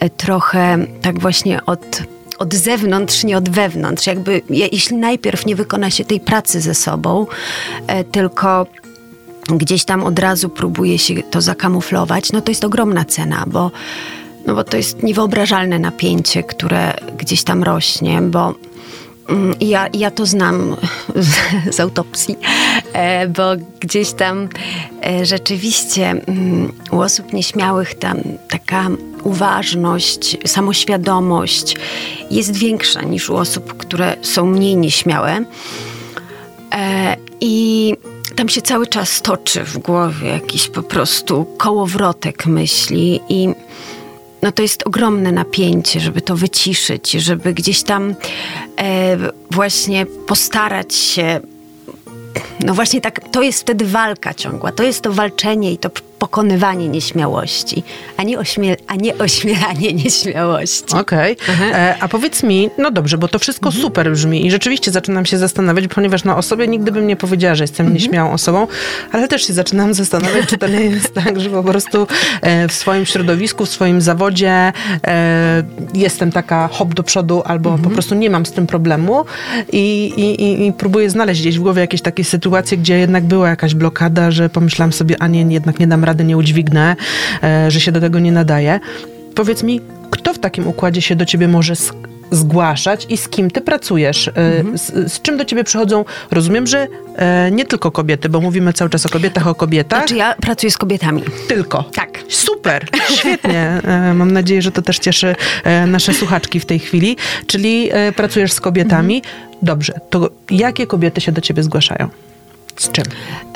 e, 0.00 0.10
trochę 0.10 0.78
tak 1.02 1.18
właśnie 1.20 1.66
od 1.66 2.02
od 2.38 2.54
zewnątrz, 2.54 3.24
nie 3.24 3.36
od 3.36 3.48
wewnątrz. 3.48 4.06
Jakby 4.06 4.42
jeśli 4.50 4.96
najpierw 4.96 5.46
nie 5.46 5.56
wykona 5.56 5.90
się 5.90 6.04
tej 6.04 6.20
pracy 6.20 6.60
ze 6.60 6.74
sobą, 6.74 7.26
e, 7.86 8.04
tylko 8.04 8.66
gdzieś 9.48 9.84
tam 9.84 10.04
od 10.04 10.18
razu 10.18 10.48
próbuje 10.48 10.98
się 10.98 11.14
to 11.22 11.40
zakamuflować, 11.40 12.32
no 12.32 12.40
to 12.40 12.50
jest 12.50 12.64
ogromna 12.64 13.04
cena, 13.04 13.44
bo 13.46 13.70
no 14.46 14.54
bo 14.54 14.64
to 14.64 14.76
jest 14.76 15.02
niewyobrażalne 15.02 15.78
napięcie, 15.78 16.42
które 16.42 16.94
gdzieś 17.18 17.44
tam 17.44 17.62
rośnie, 17.62 18.22
bo 18.22 18.54
mm, 19.28 19.54
ja, 19.60 19.88
ja 19.92 20.10
to 20.10 20.26
znam 20.26 20.76
z, 21.16 21.36
z 21.76 21.80
autopsji, 21.80 22.36
bo 23.28 23.42
gdzieś 23.80 24.12
tam 24.12 24.48
e, 25.06 25.26
rzeczywiście 25.26 26.10
mm, 26.10 26.72
u 26.90 27.00
osób 27.00 27.32
nieśmiałych 27.32 27.94
tam 27.94 28.18
taka 28.48 28.88
uważność, 29.22 30.36
samoświadomość 30.46 31.76
jest 32.30 32.56
większa 32.56 33.02
niż 33.02 33.30
u 33.30 33.36
osób, 33.36 33.76
które 33.76 34.16
są 34.22 34.46
mniej 34.46 34.76
nieśmiałe. 34.76 35.44
E, 36.74 37.16
I 37.40 37.94
tam 38.36 38.48
się 38.48 38.62
cały 38.62 38.86
czas 38.86 39.22
toczy 39.22 39.64
w 39.64 39.78
głowie 39.78 40.28
jakiś 40.28 40.68
po 40.68 40.82
prostu 40.82 41.44
kołowrotek 41.58 42.46
myśli 42.46 43.20
i 43.28 43.48
no 44.42 44.52
to 44.52 44.62
jest 44.62 44.86
ogromne 44.86 45.32
napięcie, 45.32 46.00
żeby 46.00 46.20
to 46.20 46.36
wyciszyć, 46.36 47.10
żeby 47.10 47.54
gdzieś 47.54 47.82
tam 47.82 48.14
e, 48.76 49.16
właśnie 49.50 50.06
postarać 50.06 50.94
się. 50.94 51.40
No 52.64 52.74
właśnie 52.74 53.00
tak, 53.00 53.20
to 53.28 53.42
jest 53.42 53.60
wtedy 53.60 53.86
walka 53.86 54.34
ciągła, 54.34 54.72
to 54.72 54.82
jest 54.82 55.02
to 55.02 55.12
walczenie 55.12 55.72
i 55.72 55.78
to 55.78 55.90
pokonywanie 56.18 56.88
nieśmiałości, 56.88 57.82
a 58.16 58.22
nie, 58.22 58.38
a 58.86 58.94
nie 58.94 59.18
ośmielanie 59.18 59.92
nieśmiałości. 59.92 60.94
Okej, 60.94 61.36
okay. 61.54 61.74
E, 61.74 61.96
a 62.00 62.08
powiedz 62.08 62.42
mi, 62.42 62.70
no 62.78 62.90
dobrze, 62.90 63.18
bo 63.18 63.28
to 63.28 63.38
wszystko 63.38 63.66
mhm. 63.68 63.84
super 63.84 64.12
brzmi 64.12 64.46
i 64.46 64.50
rzeczywiście 64.50 64.90
zaczynam 64.90 65.26
się 65.26 65.38
zastanawiać, 65.38 65.88
ponieważ 65.88 66.24
no 66.24 66.36
o 66.36 66.42
sobie 66.42 66.68
nigdy 66.68 66.92
bym 66.92 67.06
nie 67.06 67.16
powiedziała, 67.16 67.54
że 67.54 67.64
jestem 67.64 67.86
mhm. 67.86 67.94
nieśmiałą 67.94 68.32
osobą, 68.32 68.66
ale 69.12 69.28
też 69.28 69.46
się 69.46 69.52
zaczynam 69.52 69.94
zastanawiać, 69.94 70.46
czy 70.46 70.58
to 70.58 70.68
nie 70.68 70.80
jest 70.80 71.14
tak, 71.14 71.40
że 71.40 71.50
po 71.50 71.62
prostu 71.62 72.06
e, 72.42 72.68
w 72.68 72.72
swoim 72.72 73.06
środowisku, 73.06 73.66
w 73.66 73.68
swoim 73.68 74.00
zawodzie 74.00 74.72
e, 75.06 75.62
jestem 75.94 76.32
taka 76.32 76.68
hop 76.68 76.94
do 76.94 77.02
przodu 77.02 77.42
albo 77.44 77.70
mhm. 77.70 77.88
po 77.88 77.90
prostu 77.90 78.14
nie 78.14 78.30
mam 78.30 78.46
z 78.46 78.52
tym 78.52 78.66
problemu 78.66 79.24
i, 79.72 80.12
i, 80.16 80.42
i, 80.42 80.66
i 80.66 80.72
próbuję 80.72 81.10
znaleźć 81.10 81.40
gdzieś 81.40 81.58
w 81.58 81.62
głowie 81.62 81.80
jakieś 81.80 82.02
takie 82.02 82.24
sytuacje, 82.24 82.78
gdzie 82.78 82.98
jednak 82.98 83.24
była 83.24 83.48
jakaś 83.48 83.74
blokada, 83.74 84.30
że 84.30 84.48
pomyślałam 84.48 84.92
sobie, 84.92 85.16
a 85.20 85.26
nie, 85.26 85.42
jednak 85.42 85.78
nie 85.78 85.86
dam 85.86 86.04
rady, 86.08 86.24
nie 86.24 86.36
udźwignę, 86.36 86.96
e, 87.42 87.70
że 87.70 87.80
się 87.80 87.92
do 87.92 88.00
tego 88.00 88.18
nie 88.18 88.32
nadaje. 88.32 88.80
Powiedz 89.34 89.62
mi, 89.62 89.80
kto 90.10 90.34
w 90.34 90.38
takim 90.38 90.66
układzie 90.66 91.02
się 91.02 91.16
do 91.16 91.24
ciebie 91.24 91.48
może 91.48 91.74
zgłaszać 92.30 93.06
i 93.08 93.16
z 93.16 93.28
kim 93.28 93.50
ty 93.50 93.60
pracujesz? 93.60 94.28
E, 94.28 94.32
mhm. 94.32 94.78
Z, 94.78 95.12
z, 95.12 95.22
czym 95.22 95.36
do 95.36 95.44
ciebie 95.44 95.64
przychodzą? 95.64 96.04
Rozumiem, 96.30 96.66
że 96.66 96.86
e, 97.16 97.50
nie 97.50 97.64
tylko 97.64 97.90
kobiety, 97.90 98.28
bo 98.28 98.40
mówimy 98.40 98.72
cały 98.72 98.90
czas 98.90 99.06
o 99.06 99.08
kobietach, 99.08 99.46
o 99.46 99.54
kobietach. 99.54 99.98
Znaczy 100.00 100.16
ja 100.16 100.34
pracuję 100.40 100.70
z 100.70 100.78
kobietami. 100.78 101.22
Tylko? 101.48 101.84
Tak. 101.94 102.18
Super, 102.28 102.86
świetnie. 103.18 103.80
E, 103.84 104.14
mam 104.14 104.30
nadzieję, 104.30 104.62
że 104.62 104.72
to 104.72 104.82
też 104.82 104.98
cieszy 104.98 105.36
e, 105.64 105.86
nasze 105.86 106.14
słuchaczki 106.14 106.60
w 106.60 106.66
tej 106.66 106.78
chwili. 106.78 107.16
Czyli 107.46 107.88
e, 107.92 108.12
pracujesz 108.12 108.52
z 108.52 108.60
kobietami. 108.60 109.16
Mhm. 109.16 109.34
Dobrze, 109.62 109.92
to 110.10 110.30
jakie 110.50 110.86
kobiety 110.86 111.20
się 111.20 111.32
do 111.32 111.40
ciebie 111.40 111.62
zgłaszają? 111.62 112.08
Z 112.78 112.92
czym? 112.92 113.04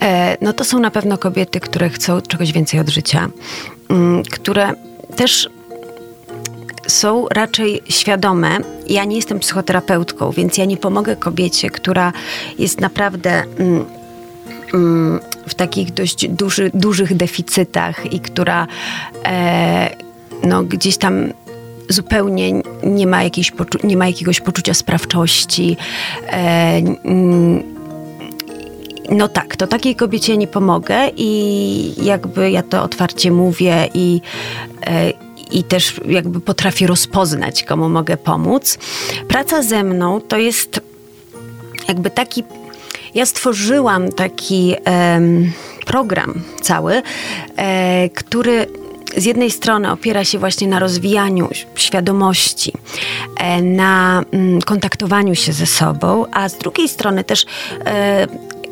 E, 0.02 0.36
no 0.40 0.52
to 0.52 0.64
są 0.64 0.78
na 0.78 0.90
pewno 0.90 1.18
kobiety, 1.18 1.60
które 1.60 1.88
chcą 1.88 2.20
czegoś 2.20 2.52
więcej 2.52 2.80
od 2.80 2.88
życia, 2.88 3.28
mm, 3.88 4.22
które 4.22 4.72
też 5.16 5.48
są 6.86 7.28
raczej 7.28 7.82
świadome. 7.88 8.58
Ja 8.88 9.04
nie 9.04 9.16
jestem 9.16 9.38
psychoterapeutką, 9.38 10.30
więc 10.30 10.58
ja 10.58 10.64
nie 10.64 10.76
pomogę 10.76 11.16
kobiecie, 11.16 11.70
która 11.70 12.12
jest 12.58 12.80
naprawdę 12.80 13.42
mm, 13.58 13.84
mm, 14.74 15.20
w 15.46 15.54
takich 15.54 15.94
dość 15.94 16.28
duży, 16.28 16.70
dużych 16.74 17.16
deficytach 17.16 18.12
i 18.12 18.20
która 18.20 18.66
e, 19.24 19.96
no, 20.44 20.62
gdzieś 20.62 20.96
tam 20.96 21.32
zupełnie 21.88 22.52
nie 22.82 23.06
ma, 23.06 23.22
jakiejś, 23.22 23.52
nie 23.84 23.96
ma 23.96 24.06
jakiegoś 24.06 24.40
poczucia 24.40 24.74
sprawczości. 24.74 25.76
E, 26.32 26.82
no 29.10 29.28
tak, 29.28 29.56
to 29.56 29.66
takiej 29.66 29.96
kobiecie 29.96 30.36
nie 30.36 30.46
pomogę 30.46 30.96
i 31.16 32.04
jakby 32.04 32.50
ja 32.50 32.62
to 32.62 32.82
otwarcie 32.82 33.30
mówię 33.30 33.88
i, 33.94 34.20
e, 34.86 35.10
i 35.50 35.64
też 35.64 36.00
jakby 36.08 36.40
potrafię 36.40 36.86
rozpoznać, 36.86 37.64
komu 37.64 37.88
mogę 37.88 38.16
pomóc. 38.16 38.78
Praca 39.28 39.62
ze 39.62 39.84
mną 39.84 40.20
to 40.20 40.38
jest 40.38 40.80
jakby 41.88 42.10
taki. 42.10 42.44
Ja 43.14 43.26
stworzyłam 43.26 44.12
taki 44.12 44.74
um, 44.86 45.52
program 45.86 46.42
cały, 46.62 47.02
e, 47.56 48.08
który 48.08 48.66
z 49.16 49.24
jednej 49.24 49.50
strony 49.50 49.90
opiera 49.90 50.24
się 50.24 50.38
właśnie 50.38 50.68
na 50.68 50.78
rozwijaniu 50.78 51.48
świadomości, 51.74 52.72
e, 53.36 53.62
na 53.62 54.22
mm, 54.32 54.62
kontaktowaniu 54.62 55.34
się 55.34 55.52
ze 55.52 55.66
sobą, 55.66 56.24
a 56.32 56.48
z 56.48 56.58
drugiej 56.58 56.88
strony 56.88 57.24
też 57.24 57.46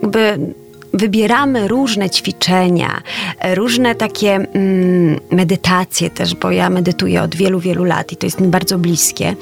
jakby 0.03 0.39
wybieramy 0.93 1.69
różne 1.69 2.11
ćwiczenia, 2.11 3.03
różne 3.55 3.95
takie 3.95 4.35
mm, 4.35 5.21
medytacje 5.31 6.11
też, 6.11 6.35
bo 6.35 6.51
ja 6.51 6.71
medytuję 6.71 7.23
od 7.23 7.37
wielu, 7.37 7.61
wielu 7.61 7.85
lat 7.85 8.13
i 8.13 8.17
to 8.17 8.27
jest 8.27 8.41
mi 8.41 8.49
bardzo 8.49 8.79
bliskie. 8.79 9.35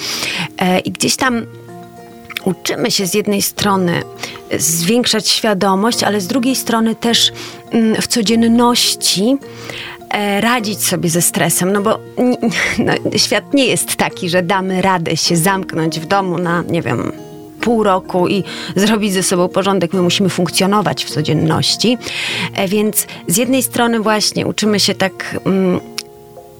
E, 0.58 0.78
I 0.78 0.90
gdzieś 0.90 1.16
tam 1.16 1.46
uczymy 2.44 2.90
się 2.90 3.06
z 3.06 3.14
jednej 3.14 3.42
strony 3.42 4.02
zwiększać 4.58 5.28
świadomość, 5.28 6.02
ale 6.02 6.20
z 6.20 6.26
drugiej 6.26 6.56
strony 6.56 6.94
też 6.94 7.32
mm, 7.70 8.02
w 8.02 8.06
codzienności 8.06 9.36
e, 10.10 10.40
radzić 10.40 10.86
sobie 10.86 11.10
ze 11.10 11.22
stresem, 11.22 11.72
no 11.72 11.82
bo 11.82 11.98
no, 12.86 12.92
świat 13.16 13.54
nie 13.54 13.66
jest 13.66 13.96
taki, 13.96 14.28
że 14.28 14.42
damy 14.42 14.82
radę 14.82 15.16
się 15.16 15.36
zamknąć 15.36 16.00
w 16.00 16.06
domu 16.06 16.38
na, 16.38 16.62
nie 16.62 16.82
wiem, 16.82 17.12
pół 17.60 17.82
roku 17.82 18.28
i 18.28 18.44
zrobić 18.76 19.12
ze 19.12 19.22
sobą 19.22 19.48
porządek. 19.48 19.92
My 19.92 20.02
musimy 20.02 20.28
funkcjonować 20.28 21.04
w 21.04 21.10
codzienności. 21.10 21.98
E, 22.54 22.68
więc 22.68 23.06
z 23.26 23.36
jednej 23.36 23.62
strony 23.62 24.00
właśnie 24.00 24.46
uczymy 24.46 24.80
się 24.80 24.94
tak 24.94 25.40
mm, 25.46 25.80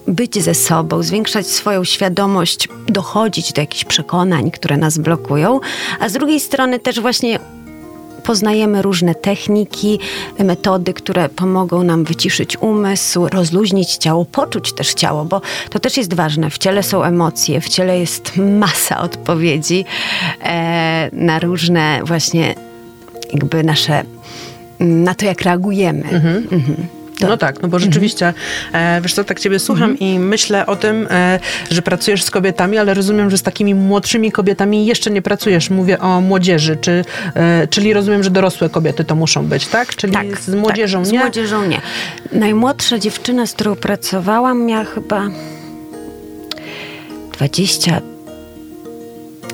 być 0.09 0.43
ze 0.43 0.55
sobą, 0.55 1.03
zwiększać 1.03 1.47
swoją 1.47 1.85
świadomość, 1.85 2.69
dochodzić 2.87 3.53
do 3.53 3.61
jakichś 3.61 3.85
przekonań, 3.85 4.51
które 4.51 4.77
nas 4.77 4.99
blokują, 4.99 5.61
a 6.01 6.09
z 6.09 6.13
drugiej 6.13 6.41
strony 6.41 6.79
też 6.79 7.01
właśnie 7.01 7.39
poznajemy 8.29 8.83
różne 8.83 9.15
techniki, 9.15 9.99
metody, 10.39 10.95
które 10.95 11.29
pomogą 11.29 11.83
nam 11.83 12.05
wyciszyć 12.05 12.57
umysł, 12.57 13.29
rozluźnić 13.29 13.97
ciało, 13.97 14.25
poczuć 14.25 14.73
też 14.73 14.95
ciało, 14.95 15.25
bo 15.25 15.41
to 15.71 15.79
też 15.79 15.97
jest 15.97 16.15
ważne. 16.15 16.51
W 16.51 16.59
ciele 16.59 16.83
są 16.83 17.03
emocje, 17.03 17.61
w 17.61 17.69
ciele 17.69 17.99
jest 17.99 18.37
masa 18.37 19.01
odpowiedzi 19.01 19.85
e, 20.43 21.11
na 21.13 21.39
różne 21.39 22.01
właśnie 22.05 22.55
jakby 23.33 23.65
nasze, 23.65 24.03
na 24.81 25.15
to, 25.15 25.25
jak 25.25 25.43
reagujemy. 25.43 26.05
Mhm. 26.11 26.49
Mhm. 26.53 26.98
No 27.21 27.37
tak, 27.37 27.63
no 27.63 27.69
bo 27.69 27.79
rzeczywiście, 27.79 28.27
mhm. 28.67 29.03
wiesz 29.03 29.15
co, 29.15 29.25
tak 29.25 29.41
ciebie 29.41 29.59
słucham 29.59 29.91
mhm. 29.91 30.11
i 30.11 30.19
myślę 30.19 30.67
o 30.67 30.77
tym, 30.77 31.07
e, 31.11 31.41
że 31.71 31.83
pracujesz 31.83 32.23
z 32.23 32.31
kobietami, 32.31 32.79
ale 32.79 32.95
rozumiem, 32.95 33.31
że 33.31 33.39
z 33.39 33.43
takimi 33.43 33.75
młodszymi 33.75 34.33
kobietami 34.33 34.87
jeszcze 34.87 35.11
nie 35.11 35.23
pracujesz. 35.23 35.71
Mówię 35.71 35.99
o 35.99 36.21
młodzieży, 36.21 36.77
czy, 36.77 37.05
e, 37.35 37.67
czyli 37.67 37.93
rozumiem, 37.93 38.23
że 38.23 38.31
dorosłe 38.31 38.69
kobiety 38.69 39.05
to 39.05 39.15
muszą 39.15 39.47
być, 39.47 39.67
tak? 39.67 39.97
Czyli 39.97 40.13
tak, 40.13 40.41
z 40.41 40.55
młodzieżą 40.55 41.03
tak, 41.03 41.13
nie? 41.13 41.19
z 41.19 41.23
młodzieżą 41.23 41.65
nie. 41.65 41.81
Najmłodsza 42.33 42.99
dziewczyna, 42.99 43.47
z 43.47 43.53
którą 43.53 43.77
pracowałam, 43.77 44.65
miała 44.67 44.85
chyba 44.85 45.23
20 47.33 48.01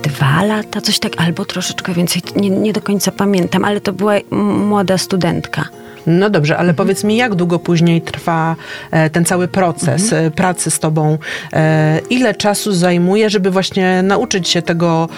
dwa 0.02 0.42
lata, 0.42 0.80
coś 0.80 0.98
tak, 0.98 1.12
albo 1.16 1.44
troszeczkę 1.44 1.94
więcej, 1.94 2.22
nie, 2.36 2.50
nie 2.50 2.72
do 2.72 2.80
końca 2.80 3.12
pamiętam, 3.12 3.64
ale 3.64 3.80
to 3.80 3.92
była 3.92 4.14
młoda 4.30 4.98
studentka. 4.98 5.68
No 6.06 6.30
dobrze, 6.30 6.56
ale 6.56 6.74
powiedz 6.74 7.04
mi, 7.04 7.16
jak 7.16 7.34
długo 7.34 7.58
później 7.58 8.02
trwa 8.02 8.56
e, 8.90 9.10
ten 9.10 9.24
cały 9.24 9.48
proces 9.48 10.02
mhm. 10.02 10.32
Pracy 10.32 10.70
z 10.70 10.78
tobą? 10.78 11.18
E, 11.52 12.00
ile 12.10 12.34
czasu 12.34 12.72
zajmuje, 12.72 13.30
żeby 13.30 13.50
właśnie 13.50 14.02
nauczyć 14.02 14.48
się 14.48 14.62
tego 14.62 15.08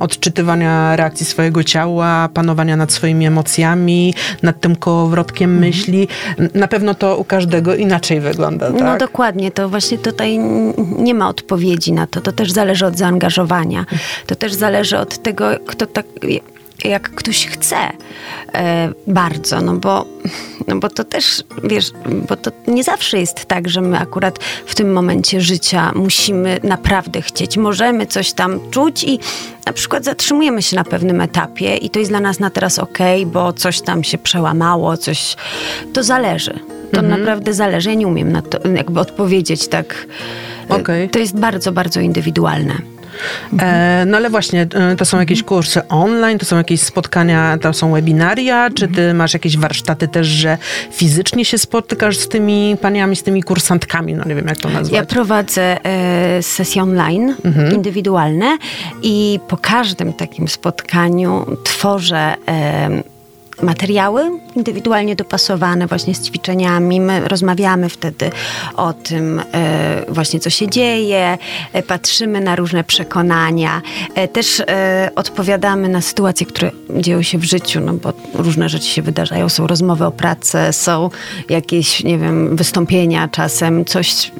odczytywania 0.00 0.96
reakcji 0.96 1.26
swojego 1.26 1.64
ciała, 1.64 2.28
panowania 2.34 2.76
nad 2.76 2.92
swoimi 2.92 3.26
emocjami, 3.26 4.14
nad 4.42 4.60
tym 4.60 4.76
kołowrotkiem 4.76 5.50
mhm. 5.50 5.68
myśli? 5.68 6.08
Na 6.54 6.68
pewno 6.68 6.94
to 6.94 7.16
u 7.16 7.24
każdego 7.24 7.74
inaczej 7.74 8.20
wygląda, 8.20 8.70
no 8.70 8.78
tak? 8.78 8.86
No 8.86 8.98
dokładnie, 8.98 9.50
to 9.50 9.68
właśnie 9.68 9.98
tutaj 9.98 10.38
nie 10.98 11.14
ma 11.14 11.28
odpowiedzi 11.28 11.92
na 11.92 12.06
to. 12.06 12.20
To 12.20 12.32
też 12.32 12.52
zależy 12.52 12.86
od 12.86 12.98
zaangażowania. 12.98 13.84
To 14.26 14.34
też 14.34 14.52
zależy 14.52 14.98
od 14.98 15.18
tego, 15.18 15.46
kto 15.66 15.86
tak 15.86 16.06
jak 16.84 17.10
ktoś 17.10 17.46
chce 17.46 17.76
e, 18.54 18.92
bardzo, 19.06 19.60
no 19.60 19.74
bo, 19.74 20.06
no 20.66 20.76
bo 20.76 20.88
to 20.88 21.04
też, 21.04 21.42
wiesz, 21.64 21.90
bo 22.28 22.36
to 22.36 22.50
nie 22.68 22.84
zawsze 22.84 23.18
jest 23.18 23.44
tak, 23.44 23.68
że 23.68 23.80
my 23.80 23.98
akurat 23.98 24.38
w 24.66 24.74
tym 24.74 24.92
momencie 24.92 25.40
życia 25.40 25.92
musimy 25.94 26.60
naprawdę 26.62 27.22
chcieć. 27.22 27.56
Możemy 27.56 28.06
coś 28.06 28.32
tam 28.32 28.60
czuć 28.70 29.04
i 29.04 29.18
na 29.66 29.72
przykład 29.72 30.04
zatrzymujemy 30.04 30.62
się 30.62 30.76
na 30.76 30.84
pewnym 30.84 31.20
etapie 31.20 31.76
i 31.76 31.90
to 31.90 31.98
jest 31.98 32.10
dla 32.10 32.20
nas 32.20 32.40
na 32.40 32.50
teraz 32.50 32.78
ok, 32.78 32.98
bo 33.26 33.52
coś 33.52 33.80
tam 33.80 34.04
się 34.04 34.18
przełamało, 34.18 34.96
coś, 34.96 35.36
to 35.92 36.02
zależy. 36.02 36.58
To 36.92 37.00
mhm. 37.00 37.20
naprawdę 37.20 37.54
zależy. 37.54 37.88
Ja 37.88 37.94
nie 37.94 38.06
umiem 38.06 38.32
na 38.32 38.42
to 38.42 38.68
jakby 38.68 39.00
odpowiedzieć 39.00 39.68
tak 39.68 40.06
Okej. 40.68 41.08
To 41.08 41.18
jest 41.18 41.36
bardzo, 41.36 41.72
bardzo 41.72 42.00
indywidualne. 42.00 42.95
E, 43.60 44.04
no 44.06 44.16
ale 44.16 44.30
właśnie, 44.30 44.66
e, 44.74 44.96
to 44.96 45.04
są 45.04 45.18
jakieś 45.18 45.42
kursy 45.42 45.88
online, 45.88 46.38
to 46.38 46.46
są 46.46 46.56
jakieś 46.56 46.80
spotkania, 46.80 47.58
to 47.60 47.72
są 47.72 47.92
webinaria, 47.92 48.70
czy 48.70 48.88
ty 48.88 49.14
masz 49.14 49.32
jakieś 49.32 49.58
warsztaty 49.58 50.08
też, 50.08 50.26
że 50.26 50.58
fizycznie 50.92 51.44
się 51.44 51.58
spotykasz 51.58 52.18
z 52.18 52.28
tymi 52.28 52.76
paniami, 52.80 53.16
z 53.16 53.22
tymi 53.22 53.42
kursantkami, 53.42 54.14
no 54.14 54.24
nie 54.24 54.34
wiem 54.34 54.46
jak 54.46 54.56
to 54.56 54.68
nazwać. 54.68 55.00
Ja 55.00 55.06
prowadzę 55.06 55.84
e, 55.84 56.42
sesje 56.42 56.82
online, 56.82 57.34
indywidualne 57.74 58.58
i 59.02 59.40
po 59.48 59.56
każdym 59.56 60.12
takim 60.12 60.48
spotkaniu 60.48 61.46
tworzę 61.64 62.34
materiały 63.62 64.30
indywidualnie 64.56 65.16
dopasowane 65.16 65.86
właśnie 65.86 66.14
z 66.14 66.22
ćwiczeniami. 66.22 67.00
My 67.00 67.28
rozmawiamy 67.28 67.88
wtedy 67.88 68.30
o 68.76 68.92
tym 68.92 69.42
e, 69.52 70.04
właśnie, 70.08 70.40
co 70.40 70.50
się 70.50 70.68
dzieje, 70.68 71.38
e, 71.72 71.82
patrzymy 71.82 72.40
na 72.40 72.56
różne 72.56 72.84
przekonania, 72.84 73.82
e, 74.14 74.28
też 74.28 74.62
odpowiadamy 75.16 75.88
na 75.88 76.00
sytuacje, 76.00 76.46
które 76.46 76.70
dzieją 76.96 77.22
się 77.22 77.38
w 77.38 77.44
życiu, 77.44 77.80
no 77.80 77.92
bo 77.92 78.12
różne 78.34 78.68
rzeczy 78.68 78.86
się 78.86 79.02
wydarzają, 79.02 79.48
są 79.48 79.66
rozmowy 79.66 80.04
o 80.04 80.10
pracę, 80.10 80.72
są 80.72 81.10
jakieś, 81.48 82.04
nie 82.04 82.18
wiem, 82.18 82.56
wystąpienia 82.56 83.28
czasem, 83.28 83.84
coś 83.84 84.32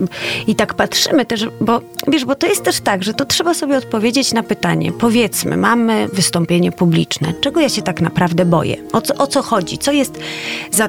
i 0.47 0.55
tak 0.55 0.75
patrzymy 0.75 1.25
też, 1.25 1.47
bo 1.61 1.81
wiesz, 2.09 2.25
bo 2.25 2.35
to 2.35 2.47
jest 2.47 2.65
też 2.65 2.81
tak, 2.81 3.05
że 3.05 3.15
to 3.15 3.25
trzeba 3.25 3.55
sobie 3.55 3.77
odpowiedzieć 3.77 4.33
na 4.33 4.43
pytanie. 4.43 4.93
Powiedzmy, 4.93 5.57
mamy 5.57 6.09
wystąpienie 6.13 6.73
publiczne. 6.73 7.35
Czego 7.41 7.61
ja 7.61 7.69
się 7.69 7.83
tak 7.83 8.01
naprawdę 8.01 8.45
boję? 8.45 8.77
Co, 9.07 9.15
o 9.15 9.27
co 9.27 9.43
chodzi? 9.43 9.79
Co 9.79 9.93
jest 9.93 10.19
za, 10.71 10.89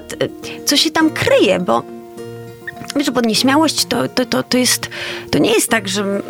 co 0.65 0.77
się 0.77 0.91
tam 0.91 1.09
kryje? 1.09 1.59
Bo 1.59 1.83
Wiesz, 2.95 3.11
bo 3.11 3.21
nieśmiałość 3.21 3.85
to, 3.85 4.07
to, 4.07 4.25
to, 4.25 4.43
to, 4.43 4.57
jest, 4.57 4.89
to 5.31 5.39
nie 5.39 5.53
jest 5.53 5.69
tak, 5.69 5.87
że 5.87 6.21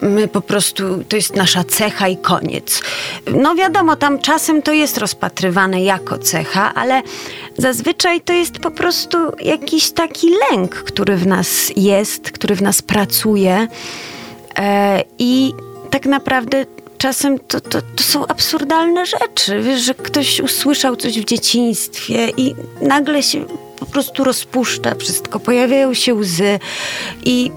my 0.00 0.28
po 0.28 0.40
prostu, 0.40 1.04
to 1.08 1.16
jest 1.16 1.36
nasza 1.36 1.64
cecha 1.64 2.08
i 2.08 2.16
koniec. 2.16 2.82
No 3.34 3.54
wiadomo, 3.54 3.96
tam 3.96 4.18
czasem 4.18 4.62
to 4.62 4.72
jest 4.72 4.98
rozpatrywane 4.98 5.84
jako 5.84 6.18
cecha, 6.18 6.74
ale 6.74 7.02
zazwyczaj 7.58 8.20
to 8.20 8.32
jest 8.32 8.58
po 8.58 8.70
prostu 8.70 9.18
jakiś 9.40 9.90
taki 9.90 10.30
lęk, 10.50 10.74
który 10.74 11.16
w 11.16 11.26
nas 11.26 11.72
jest, 11.76 12.30
który 12.30 12.56
w 12.56 12.62
nas 12.62 12.82
pracuje 12.82 13.68
e, 14.58 15.02
i 15.18 15.52
tak 15.90 16.06
naprawdę 16.06 16.66
czasem 16.98 17.38
to, 17.38 17.60
to, 17.60 17.82
to 17.96 18.02
są 18.02 18.26
absurdalne 18.26 19.06
rzeczy. 19.06 19.60
Wiesz, 19.62 19.80
że 19.80 19.94
ktoś 19.94 20.40
usłyszał 20.40 20.96
coś 20.96 21.20
w 21.20 21.24
dzieciństwie 21.24 22.28
i 22.36 22.54
nagle 22.80 23.22
się 23.22 23.44
po 23.78 23.86
prostu 23.86 24.24
rozpuszcza 24.24 24.94
wszystko, 24.94 25.40
pojawiają 25.40 25.94
się 25.94 26.14
łzy 26.14 26.58
i 27.24 27.50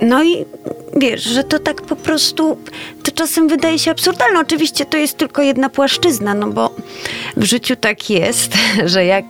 no 0.00 0.24
i 0.24 0.44
wiesz, 0.96 1.22
że 1.22 1.44
to 1.44 1.58
tak 1.58 1.82
po 1.82 1.96
prostu 1.96 2.58
to 3.02 3.12
czasem 3.12 3.48
wydaje 3.48 3.78
się 3.78 3.90
absurdalne. 3.90 4.40
Oczywiście 4.40 4.84
to 4.84 4.96
jest 4.96 5.16
tylko 5.16 5.42
jedna 5.42 5.68
płaszczyzna, 5.68 6.34
no 6.34 6.48
bo 6.48 6.74
w 7.36 7.44
życiu 7.44 7.76
tak 7.76 8.10
jest, 8.10 8.52
że 8.84 9.04
jak 9.04 9.24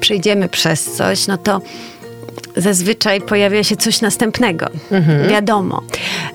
przejdziemy 0.00 0.48
przez 0.48 0.84
coś, 0.84 1.26
no 1.26 1.38
to 1.38 1.60
zazwyczaj 2.56 3.20
pojawia 3.20 3.64
się 3.64 3.76
coś 3.76 4.00
następnego. 4.00 4.66
Wiadomo. 5.30 5.82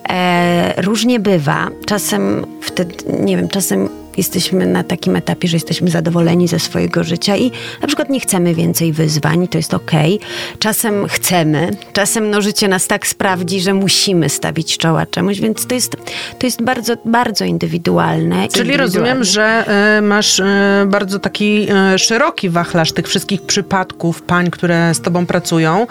E, 0.10 0.82
różnie 0.82 1.20
bywa. 1.20 1.68
Czasem 1.86 2.46
wtedy, 2.62 2.96
nie 3.20 3.38
wiem, 3.38 3.48
czasem 3.48 3.90
jesteśmy 4.18 4.66
na 4.66 4.84
takim 4.84 5.16
etapie, 5.16 5.48
że 5.48 5.56
jesteśmy 5.58 5.90
zadowoleni 5.90 6.48
ze 6.48 6.60
swojego 6.60 7.04
życia 7.04 7.38
i 7.38 7.52
na 7.82 7.88
przykład 7.88 8.10
nie 8.10 8.20
chcemy 8.20 8.56
więcej 8.56 8.94
wyzwań, 8.94 9.48
to 9.48 9.58
jest 9.58 9.74
okej. 9.74 10.20
Czasem 10.60 11.08
chcemy, 11.08 11.72
czasem 11.94 12.30
no, 12.30 12.42
życie 12.42 12.68
nas 12.68 12.88
tak 12.88 13.08
sprawdzi, 13.08 13.62
że 13.62 13.74
musimy 13.74 14.30
stawić 14.30 14.78
czoła 14.78 15.06
czemuś, 15.06 15.40
więc 15.40 15.68
to 15.68 15.76
jest, 15.76 15.96
to 16.40 16.48
jest 16.48 16.64
bardzo, 16.64 16.94
bardzo 17.06 17.46
indywidualne. 17.46 18.48
Czyli 18.48 18.78
rozumiem, 18.78 19.24
że 19.24 19.44
e, 19.44 20.02
masz 20.02 20.40
e, 20.40 20.86
bardzo 20.88 21.20
taki 21.20 21.68
e, 21.70 22.00
szeroki 22.00 22.50
wachlarz 22.50 22.92
tych 22.92 23.08
wszystkich 23.08 23.42
przypadków 23.42 24.22
pań, 24.22 24.52
które 24.52 24.94
z 24.94 25.02
tobą 25.02 25.26
pracują, 25.26 25.88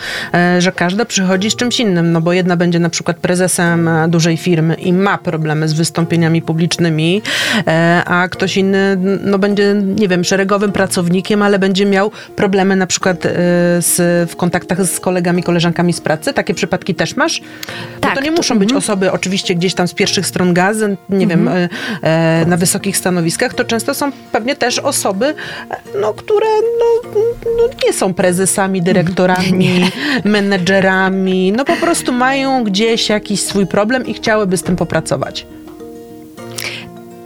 że 0.58 0.72
każda 0.72 1.04
przychodzi 1.04 1.50
z 1.50 1.56
czymś 1.56 1.80
innym, 1.80 2.12
no 2.12 2.20
bo 2.20 2.32
jedna 2.32 2.56
będzie 2.56 2.78
na 2.78 2.90
przykład 2.90 3.16
prezesem 3.16 3.90
dużej 4.08 4.36
firmy 4.36 4.74
i 4.74 4.92
ma 4.92 5.18
problemy 5.18 5.68
z 5.68 5.72
wystąpieniami 5.72 6.42
publicznymi, 6.42 7.22
e, 7.66 8.02
a 8.22 8.28
ktoś 8.28 8.56
inny 8.56 8.96
no 9.24 9.38
będzie, 9.38 9.74
nie 9.84 10.08
wiem, 10.08 10.24
szeregowym 10.24 10.72
pracownikiem, 10.72 11.42
ale 11.42 11.58
będzie 11.58 11.86
miał 11.86 12.10
problemy 12.36 12.76
na 12.76 12.86
przykład 12.86 13.26
e, 13.26 13.30
z, 13.82 14.30
w 14.30 14.36
kontaktach 14.36 14.84
z 14.86 15.00
kolegami, 15.00 15.42
koleżankami 15.42 15.92
z 15.92 16.00
pracy. 16.00 16.32
Takie 16.32 16.54
przypadki 16.54 16.94
też 16.94 17.16
masz? 17.16 17.40
Bo 17.40 18.00
Tak, 18.00 18.14
to 18.14 18.20
nie 18.20 18.30
to- 18.30 18.36
muszą 18.36 18.58
być 18.58 18.72
osoby 18.72 19.12
oczywiście 19.12 19.54
gdzieś 19.54 19.74
tam 19.74 19.88
z 19.88 19.94
pierwszych 19.94 20.26
stron 20.26 20.54
gazy, 20.54 20.96
nie 21.10 21.26
wiem, 21.26 21.48
e, 21.48 21.68
e, 22.02 22.44
na 22.46 22.56
wysokich 22.56 22.96
stanowiskach, 22.96 23.54
to 23.54 23.64
często 23.64 23.94
są 23.94 24.12
pewnie 24.32 24.56
też 24.56 24.78
osoby, 24.78 25.34
no, 26.00 26.14
które 26.14 26.46
no, 26.80 27.10
no, 27.58 27.68
nie 27.86 27.92
są 27.92 28.14
prezesami, 28.14 28.82
dyrektorami, 28.82 29.90
menedżerami, 30.24 31.52
no 31.52 31.64
po 31.64 31.76
prostu 31.76 32.12
mają 32.12 32.64
gdzieś 32.64 33.08
jakiś 33.08 33.40
swój 33.42 33.66
problem 33.66 34.06
i 34.06 34.14
chciałyby 34.14 34.56
z 34.56 34.62
tym 34.62 34.76
popracować. 34.76 35.46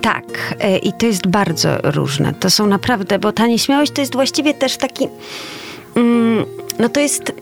Tak, 0.03 0.55
e, 0.61 0.79
i 0.79 0.93
to 0.93 1.07
jest 1.07 1.27
bardzo 1.27 1.79
różne. 1.83 2.35
To 2.35 2.51
są 2.51 2.67
naprawdę, 2.67 3.19
bo 3.19 3.33
ta 3.33 3.47
nieśmiałość 3.47 3.93
to 3.93 4.01
jest 4.01 4.13
właściwie 4.13 4.55
też 4.55 4.77
taki. 4.77 5.09
Mm, 5.97 6.45
no 6.79 6.89
to 6.89 7.01
jest 7.01 7.33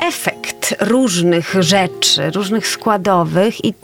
efekt 0.00 0.74
różnych 0.80 1.54
rzeczy, 1.60 2.30
różnych 2.30 2.66
składowych 2.68 3.64
i, 3.64 3.74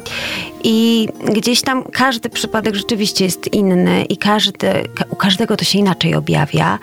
i 0.65 1.09
gdzieś 1.35 1.63
tam 1.63 1.83
każdy 1.83 2.31
przypadek 2.31 2.75
rzeczywiście 2.75 3.25
jest 3.25 3.55
inny 3.55 4.05
i 4.05 4.17
każdy, 4.17 4.69
ka- 4.95 5.05
u 5.11 5.17
każdego 5.17 5.57
to 5.57 5.65
się 5.65 5.79
inaczej 5.79 6.15
objawia. 6.15 6.79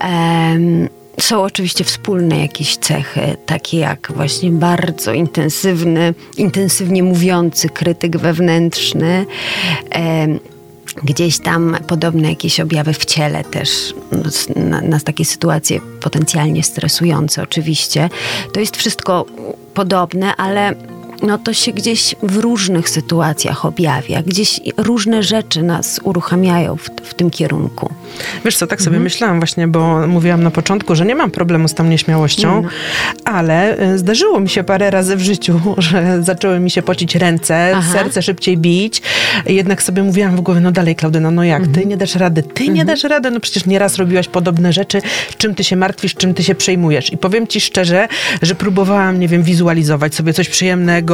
Em, 0.00 0.88
są 1.20 1.42
oczywiście 1.42 1.84
wspólne 1.84 2.40
jakieś 2.40 2.76
cechy, 2.76 3.36
takie 3.46 3.78
jak 3.78 4.12
właśnie 4.14 4.50
bardzo 4.50 5.12
intensywny, 5.12 6.14
intensywnie 6.36 7.02
mówiący 7.02 7.68
krytyk 7.68 8.16
wewnętrzny. 8.16 9.26
em, 9.90 10.38
Gdzieś 11.02 11.38
tam 11.38 11.76
podobne 11.86 12.28
jakieś 12.30 12.60
objawy 12.60 12.92
w 12.92 13.04
ciele 13.04 13.44
też, 13.44 13.94
no, 14.56 14.80
nas 14.80 15.04
takie 15.04 15.24
sytuacje 15.24 15.80
potencjalnie 16.00 16.62
stresujące 16.62 17.42
oczywiście. 17.42 18.10
To 18.52 18.60
jest 18.60 18.76
wszystko 18.76 19.26
podobne, 19.74 20.36
ale 20.36 20.74
no 21.22 21.38
to 21.38 21.52
się 21.52 21.72
gdzieś 21.72 22.14
w 22.22 22.36
różnych 22.36 22.88
sytuacjach 22.88 23.64
objawia. 23.64 24.22
Gdzieś 24.22 24.60
różne 24.76 25.22
rzeczy 25.22 25.62
nas 25.62 26.00
uruchamiają 26.02 26.76
w, 26.76 26.90
w 27.02 27.14
tym 27.14 27.30
kierunku. 27.30 27.92
Wiesz 28.44 28.56
co, 28.56 28.66
tak 28.66 28.82
sobie 28.82 28.98
myślałam 28.98 29.40
właśnie, 29.40 29.68
bo 29.68 30.06
mówiłam 30.06 30.42
na 30.42 30.50
początku, 30.50 30.94
że 30.94 31.06
nie 31.06 31.14
mam 31.14 31.30
problemu 31.30 31.68
z 31.68 31.74
tą 31.74 31.84
nieśmiałością, 31.84 32.62
ale 33.24 33.80
y, 33.94 33.98
zdarzyło 33.98 34.40
mi 34.40 34.48
się 34.48 34.64
parę 34.64 34.90
razy 34.90 35.16
w 35.16 35.20
życiu, 35.20 35.60
że 35.78 36.22
zaczęły 36.22 36.60
mi 36.60 36.70
się 36.70 36.82
pocić 36.82 37.14
ręce, 37.14 37.72
Aha. 37.74 37.92
serce 37.92 38.22
szybciej 38.22 38.56
bić. 38.56 39.02
Jednak 39.46 39.82
sobie 39.82 40.02
mówiłam 40.02 40.36
w 40.36 40.40
głowie, 40.40 40.60
no 40.60 40.72
dalej 40.72 40.96
Klaudyna, 40.96 41.30
no 41.30 41.44
jak, 41.44 41.66
ty 41.66 41.86
nie 41.86 41.96
dasz 41.96 42.14
rady, 42.14 42.42
ty 42.42 42.68
nie 42.68 42.84
dasz 42.84 43.04
rady, 43.04 43.30
no 43.30 43.40
przecież 43.40 43.66
nieraz 43.66 43.96
robiłaś 43.96 44.28
podobne 44.28 44.72
rzeczy, 44.72 45.02
czym 45.38 45.54
ty 45.54 45.64
się 45.64 45.76
martwisz, 45.76 46.14
czym 46.14 46.34
ty 46.34 46.42
się 46.42 46.54
przejmujesz. 46.54 47.12
I 47.12 47.18
powiem 47.18 47.46
ci 47.46 47.60
szczerze, 47.60 48.08
że 48.42 48.54
próbowałam, 48.54 49.20
nie 49.20 49.28
wiem, 49.28 49.42
wizualizować 49.42 50.14
sobie 50.14 50.32
coś 50.32 50.48
przyjemnego, 50.48 51.05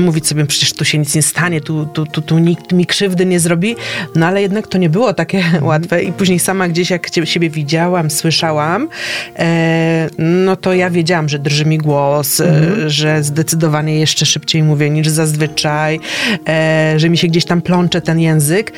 mówić 0.00 0.26
sobie, 0.26 0.46
przecież 0.46 0.72
tu 0.72 0.84
się 0.84 0.98
nic 0.98 1.14
nie 1.14 1.22
stanie, 1.22 1.60
tu, 1.60 1.86
tu, 1.86 2.06
tu, 2.06 2.22
tu 2.22 2.38
nikt 2.38 2.72
mi 2.72 2.86
krzywdy 2.86 3.26
nie 3.26 3.40
zrobi, 3.40 3.76
no 4.14 4.26
ale 4.26 4.42
jednak 4.42 4.66
to 4.66 4.78
nie 4.78 4.90
było 4.90 5.14
takie 5.14 5.44
łatwe 5.62 6.02
i 6.02 6.12
później 6.12 6.38
sama 6.38 6.68
gdzieś 6.68 6.90
jak 6.90 7.08
siebie 7.24 7.50
widziałam, 7.50 8.10
słyszałam, 8.10 8.88
e, 9.38 10.08
no 10.18 10.56
to 10.56 10.74
ja 10.74 10.90
wiedziałam, 10.90 11.28
że 11.28 11.38
drży 11.38 11.64
mi 11.64 11.78
głos, 11.78 12.40
e, 12.40 12.90
że 12.90 13.22
zdecydowanie 13.22 14.00
jeszcze 14.00 14.26
szybciej 14.26 14.62
mówię 14.62 14.90
niż 14.90 15.08
zazwyczaj, 15.08 16.00
e, 16.48 16.94
że 16.96 17.10
mi 17.10 17.18
się 17.18 17.28
gdzieś 17.28 17.44
tam 17.44 17.62
plącze 17.62 18.00
ten 18.00 18.20
język. 18.20 18.72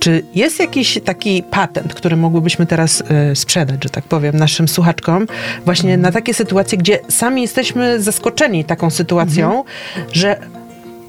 Czy 0.00 0.22
jest 0.34 0.60
jakiś 0.60 0.98
taki 1.04 1.42
patent, 1.42 1.94
który 1.94 2.16
mogłybyśmy 2.16 2.66
teraz 2.66 3.02
e, 3.08 3.36
sprzedać, 3.36 3.84
że 3.84 3.90
tak 3.90 4.04
powiem, 4.04 4.36
naszym 4.36 4.68
słuchaczkom, 4.68 5.26
właśnie 5.64 5.96
na 5.96 6.12
takie 6.12 6.34
sytuacje, 6.34 6.78
gdzie 6.78 6.98
sami 7.08 7.42
jesteśmy 7.42 8.02
zaskoczeni 8.02 8.64
taką 8.64 8.90
sytuacją, 8.90 9.64
że 10.12 10.36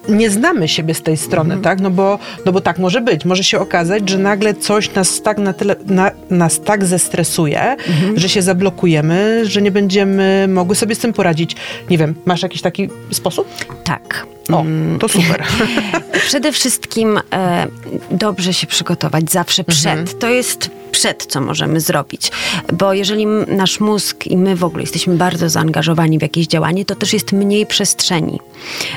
nie 0.09 0.29
znamy 0.29 0.67
siebie 0.67 0.93
z 0.93 1.01
tej 1.01 1.17
strony, 1.17 1.57
tak? 1.57 1.79
No 1.79 1.89
bo, 1.89 2.19
no 2.45 2.51
bo 2.51 2.61
tak 2.61 2.79
może 2.79 3.01
być. 3.01 3.25
Może 3.25 3.43
się 3.43 3.59
okazać, 3.59 4.09
że 4.09 4.17
nagle 4.17 4.53
coś 4.53 4.93
nas 4.93 5.21
tak 5.21 5.37
na 5.37 5.53
tyle, 5.53 5.75
na, 5.85 6.11
nas 6.29 6.61
tak 6.61 6.85
zestresuje, 6.85 7.75
że 8.15 8.29
się 8.29 8.41
zablokujemy, 8.41 9.41
że 9.45 9.61
nie 9.61 9.71
będziemy 9.71 10.47
mogły 10.49 10.75
sobie 10.75 10.95
z 10.95 10.99
tym 10.99 11.13
poradzić. 11.13 11.55
Nie 11.89 11.97
wiem, 11.97 12.15
masz 12.25 12.43
jakiś 12.43 12.61
taki 12.61 12.89
sposób? 13.11 13.47
Tak. 13.83 14.25
O, 14.53 14.65
to 14.99 15.09
super. 15.09 15.43
Przede 16.27 16.51
wszystkim 16.51 17.19
e, 17.33 17.67
dobrze 18.11 18.53
się 18.53 18.67
przygotować 18.67 19.31
zawsze 19.31 19.63
przed. 19.63 19.99
Mhm. 19.99 20.19
To 20.19 20.29
jest 20.29 20.69
przed, 20.91 21.25
co 21.25 21.41
możemy 21.41 21.81
zrobić. 21.81 22.31
Bo 22.73 22.93
jeżeli 22.93 23.25
nasz 23.47 23.79
mózg 23.79 24.27
i 24.27 24.37
my 24.37 24.55
w 24.55 24.63
ogóle 24.63 24.83
jesteśmy 24.83 25.15
bardzo 25.15 25.49
zaangażowani 25.49 26.19
w 26.19 26.21
jakieś 26.21 26.47
działanie, 26.47 26.85
to 26.85 26.95
też 26.95 27.13
jest 27.13 27.31
mniej 27.31 27.65
przestrzeni 27.65 28.39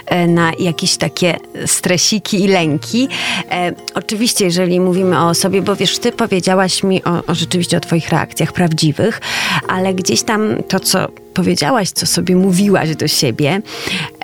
e, 0.07 0.27
na 0.27 0.53
jakieś 0.59 0.97
takie 0.97 1.37
stresiki 1.67 2.45
i 2.45 2.49
lęki. 2.49 3.09
E, 3.51 3.73
oczywiście, 3.95 4.45
jeżeli 4.45 4.81
mówimy 4.81 5.21
o 5.21 5.35
sobie, 5.35 5.63
bo 5.63 5.77
wiesz, 5.77 5.99
ty 5.99 6.13
powiedziałaś 6.13 6.83
mi 6.83 7.05
o, 7.05 7.23
o 7.27 7.35
rzeczywiście 7.35 7.77
o 7.77 7.81
twoich 7.81 8.09
reakcjach 8.09 8.53
prawdziwych, 8.53 9.21
ale 9.69 9.95
gdzieś 9.95 10.23
tam 10.23 10.63
to, 10.69 10.81
co 10.81 11.09
powiedziałaś, 11.35 11.91
co 11.91 12.07
sobie 12.07 12.37
mówiłaś 12.37 12.97
do 12.97 13.09
siebie, 13.09 13.63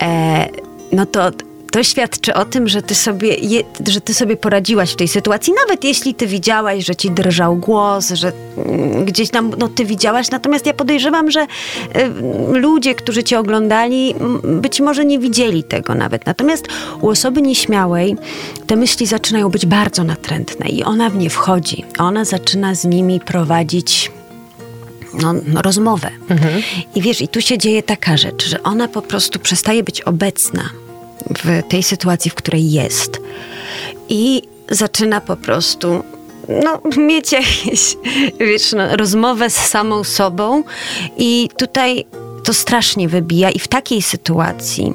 e, 0.01 0.49
no 0.93 1.07
to 1.07 1.31
to 1.71 1.83
świadczy 1.83 2.35
o 2.35 2.45
tym, 2.45 2.69
że 2.69 2.83
ty, 2.83 2.95
sobie, 2.95 3.35
je, 3.35 3.63
że 3.89 4.01
ty 4.01 4.15
sobie 4.15 4.37
poradziłaś 4.37 4.93
w 4.93 4.97
tej 4.97 5.09
sytuacji, 5.09 5.53
nawet 5.67 5.85
jeśli 5.85 6.15
ty 6.15 6.27
widziałaś, 6.27 6.85
że 6.85 6.97
ci 6.97 7.11
drżał 7.11 7.57
głos, 7.57 8.11
że 8.11 8.33
mm, 8.57 9.05
gdzieś 9.05 9.31
tam 9.31 9.53
no, 9.59 9.69
ty 9.69 9.85
widziałaś. 9.85 10.31
Natomiast 10.31 10.67
ja 10.67 10.75
podejrzewam, 10.75 11.31
że 11.31 11.43
y, 11.43 11.47
ludzie, 12.59 12.95
którzy 12.95 13.25
cię 13.25 13.39
oglądali, 13.39 14.15
być 14.43 14.81
może 14.81 15.05
nie 15.05 15.19
widzieli 15.19 15.65
tego 15.65 15.95
nawet. 15.95 16.27
Natomiast 16.27 16.65
u 17.01 17.09
osoby 17.09 17.43
nieśmiałej 17.43 18.17
te 18.67 18.77
myśli 18.77 19.07
zaczynają 19.07 19.49
być 19.49 19.67
bardzo 19.67 20.05
natrętne 20.05 20.69
i 20.69 20.85
ona 20.85 21.11
w 21.11 21.17
nie 21.17 21.31
wchodzi. 21.31 21.85
Ona 21.99 22.25
zaczyna 22.25 22.75
z 22.75 22.85
nimi 22.85 23.21
prowadzić 23.21 24.11
no, 25.15 25.33
no, 25.33 25.63
rozmowę. 25.63 26.11
Mhm. 26.31 26.63
I 26.95 27.03
wiesz, 27.03 27.21
i 27.21 27.29
tu 27.29 27.41
się 27.41 27.59
dzieje 27.59 27.83
taka 27.83 28.17
rzecz, 28.17 28.49
że 28.49 28.63
ona 28.63 28.89
po 28.89 29.03
prostu 29.03 29.39
przestaje 29.39 29.83
być 29.83 30.01
obecna 30.01 30.71
w 31.45 31.63
tej 31.69 31.83
sytuacji, 31.83 32.31
w 32.31 32.35
której 32.35 32.71
jest. 32.71 33.21
I 34.09 34.43
zaczyna 34.71 35.21
po 35.21 35.37
prostu 35.37 36.05
no, 36.49 36.81
mieć 36.97 37.33
jakieś, 37.33 37.97
wiesz, 38.41 38.73
no, 38.73 38.97
rozmowę 38.97 39.51
z 39.51 39.57
samą 39.57 40.05
sobą 40.05 40.63
i 41.19 41.49
tutaj 41.57 42.05
to 42.45 42.55
strasznie 42.55 43.09
wybija 43.09 43.51
i 43.51 43.59
w 43.59 43.69
takiej 43.69 44.03
sytuacji 44.03 44.95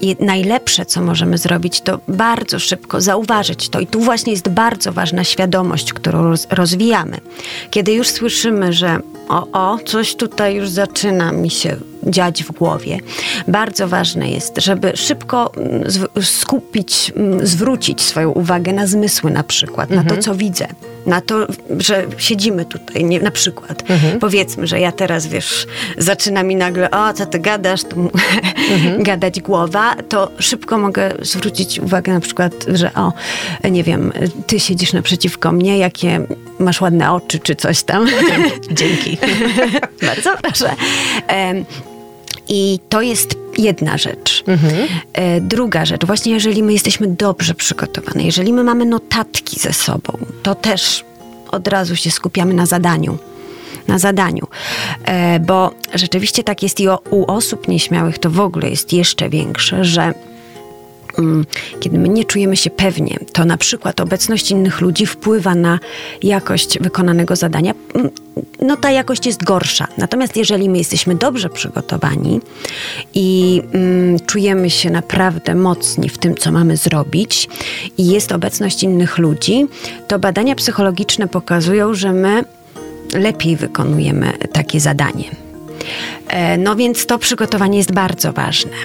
i 0.00 0.16
najlepsze, 0.20 0.86
co 0.86 1.02
możemy 1.02 1.38
zrobić, 1.38 1.80
to 1.80 2.00
bardzo 2.08 2.58
szybko 2.58 3.00
zauważyć 3.00 3.68
to. 3.68 3.80
I 3.80 3.86
tu 3.86 4.00
właśnie 4.00 4.32
jest 4.32 4.48
bardzo 4.48 4.92
ważna 4.92 5.24
świadomość, 5.24 5.92
którą 5.92 6.34
rozwijamy. 6.50 7.20
Kiedy 7.70 7.92
już 7.92 8.08
słyszymy, 8.08 8.72
że 8.72 9.00
o, 9.28 9.46
o, 9.52 9.78
coś 9.84 10.14
tutaj 10.14 10.54
już 10.54 10.68
zaczyna 10.68 11.32
mi 11.32 11.50
się 11.50 11.76
dziać 12.06 12.44
w 12.44 12.52
głowie. 12.52 12.98
Bardzo 13.48 13.88
ważne 13.88 14.30
jest, 14.30 14.54
żeby 14.58 14.92
szybko 14.94 15.52
mm, 15.56 15.84
skupić, 16.22 17.12
mm, 17.16 17.46
zwrócić 17.46 18.02
swoją 18.02 18.30
uwagę 18.30 18.72
na 18.72 18.86
zmysły 18.86 19.30
na 19.30 19.42
przykład, 19.42 19.90
mhm. 19.90 19.96
na 19.96 20.02
to, 20.10 20.16
mhm. 20.16 20.22
co 20.22 20.34
widzę. 20.34 20.66
Na 21.06 21.20
to, 21.20 21.46
że 21.78 22.06
siedzimy 22.18 22.64
tutaj, 22.64 23.04
nie, 23.04 23.20
na 23.20 23.30
przykład. 23.30 23.90
Mhm. 23.90 24.18
Powiedzmy, 24.18 24.66
że 24.66 24.80
ja 24.80 24.92
teraz, 24.92 25.26
wiesz, 25.26 25.66
zaczyna 25.98 26.42
mi 26.42 26.56
nagle, 26.56 26.90
o, 26.90 27.12
co 27.12 27.26
ty 27.26 27.38
gadasz, 27.38 27.84
tu 27.84 28.00
mhm. 28.74 29.02
gadać 29.02 29.40
głowa, 29.40 29.94
to 30.08 30.30
szybko 30.38 30.78
mogę 30.78 31.14
zwrócić 31.22 31.78
uwagę 31.80 32.12
na 32.12 32.20
przykład, 32.20 32.52
że 32.68 32.94
o, 32.94 33.12
nie 33.70 33.84
wiem, 33.84 34.12
ty 34.46 34.60
siedzisz 34.60 34.92
naprzeciwko 34.92 35.52
mnie, 35.52 35.78
jakie 35.78 36.26
masz 36.58 36.80
ładne 36.80 37.12
oczy, 37.12 37.38
czy 37.38 37.56
coś 37.56 37.82
tam. 37.82 38.06
Dzięki. 38.70 39.18
Bardzo 40.06 40.36
proszę. 40.42 40.70
I 42.48 42.78
to 42.88 43.02
jest 43.02 43.38
jedna 43.58 43.98
rzecz. 43.98 44.44
Mhm. 44.46 44.88
E, 45.12 45.40
druga 45.40 45.84
rzecz, 45.84 46.04
właśnie 46.04 46.32
jeżeli 46.32 46.62
my 46.62 46.72
jesteśmy 46.72 47.06
dobrze 47.06 47.54
przygotowane, 47.54 48.24
jeżeli 48.24 48.52
my 48.52 48.64
mamy 48.64 48.84
notatki 48.84 49.60
ze 49.60 49.72
sobą, 49.72 50.18
to 50.42 50.54
też 50.54 51.04
od 51.48 51.68
razu 51.68 51.96
się 51.96 52.10
skupiamy 52.10 52.54
na 52.54 52.66
zadaniu. 52.66 53.18
Na 53.88 53.98
zadaniu, 53.98 54.46
e, 55.04 55.40
bo 55.40 55.70
rzeczywiście 55.94 56.44
tak 56.44 56.62
jest 56.62 56.80
i 56.80 56.88
u 57.10 57.24
osób 57.26 57.68
nieśmiałych 57.68 58.18
to 58.18 58.30
w 58.30 58.40
ogóle 58.40 58.70
jest 58.70 58.92
jeszcze 58.92 59.28
większe, 59.28 59.84
że 59.84 60.14
kiedy 61.80 61.98
my 61.98 62.08
nie 62.08 62.24
czujemy 62.24 62.56
się 62.56 62.70
pewnie, 62.70 63.18
to 63.32 63.44
na 63.44 63.56
przykład 63.56 64.00
obecność 64.00 64.50
innych 64.50 64.80
ludzi 64.80 65.06
wpływa 65.06 65.54
na 65.54 65.78
jakość 66.22 66.78
wykonanego 66.78 67.36
zadania. 67.36 67.74
Mm, 67.94 68.10
no 68.62 68.76
ta 68.76 68.90
jakość 68.90 69.26
jest 69.26 69.44
gorsza. 69.44 69.88
Natomiast 69.98 70.36
jeżeli 70.36 70.68
my 70.68 70.78
jesteśmy 70.78 71.14
dobrze 71.14 71.48
przygotowani 71.48 72.40
i 73.14 73.62
mm, 73.72 74.20
czujemy 74.20 74.70
się 74.70 74.90
naprawdę 74.90 75.54
mocni 75.54 76.08
w 76.08 76.18
tym, 76.18 76.34
co 76.34 76.52
mamy 76.52 76.76
zrobić 76.76 77.48
i 77.98 78.06
jest 78.06 78.32
obecność 78.32 78.82
innych 78.82 79.18
ludzi, 79.18 79.66
to 80.08 80.18
badania 80.18 80.54
psychologiczne 80.54 81.28
pokazują, 81.28 81.94
że 81.94 82.12
my 82.12 82.44
lepiej 83.14 83.56
wykonujemy 83.56 84.32
takie 84.52 84.80
zadanie. 84.80 85.30
E, 86.28 86.58
no 86.58 86.76
więc 86.76 87.06
to 87.06 87.18
przygotowanie 87.18 87.78
jest 87.78 87.92
bardzo 87.92 88.32
ważne. 88.32 88.76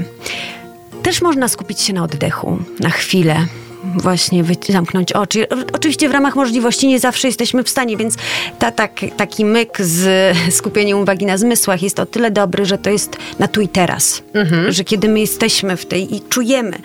Też 1.03 1.21
można 1.21 1.47
skupić 1.47 1.81
się 1.81 1.93
na 1.93 2.03
oddechu, 2.03 2.59
na 2.79 2.89
chwilę, 2.89 3.45
właśnie 3.83 4.43
zamknąć 4.69 5.13
oczy. 5.13 5.47
Oczywiście 5.73 6.09
w 6.09 6.11
ramach 6.11 6.35
możliwości 6.35 6.87
nie 6.87 6.99
zawsze 6.99 7.27
jesteśmy 7.27 7.63
w 7.63 7.69
stanie, 7.69 7.97
więc 7.97 8.15
ta, 8.59 8.71
tak, 8.71 8.91
taki 9.17 9.45
myk 9.45 9.81
z 9.81 10.35
skupieniem 10.55 10.99
uwagi 10.99 11.25
na 11.25 11.37
zmysłach 11.37 11.81
jest 11.83 11.99
o 11.99 12.05
tyle 12.05 12.31
dobry, 12.31 12.65
że 12.65 12.77
to 12.77 12.89
jest 12.89 13.17
na 13.39 13.47
tu 13.47 13.61
i 13.61 13.67
teraz. 13.67 14.23
Mhm. 14.33 14.71
Że 14.71 14.83
kiedy 14.83 15.09
my 15.09 15.19
jesteśmy 15.19 15.77
w 15.77 15.85
tej 15.85 16.15
i 16.15 16.21
czujemy, 16.21 16.77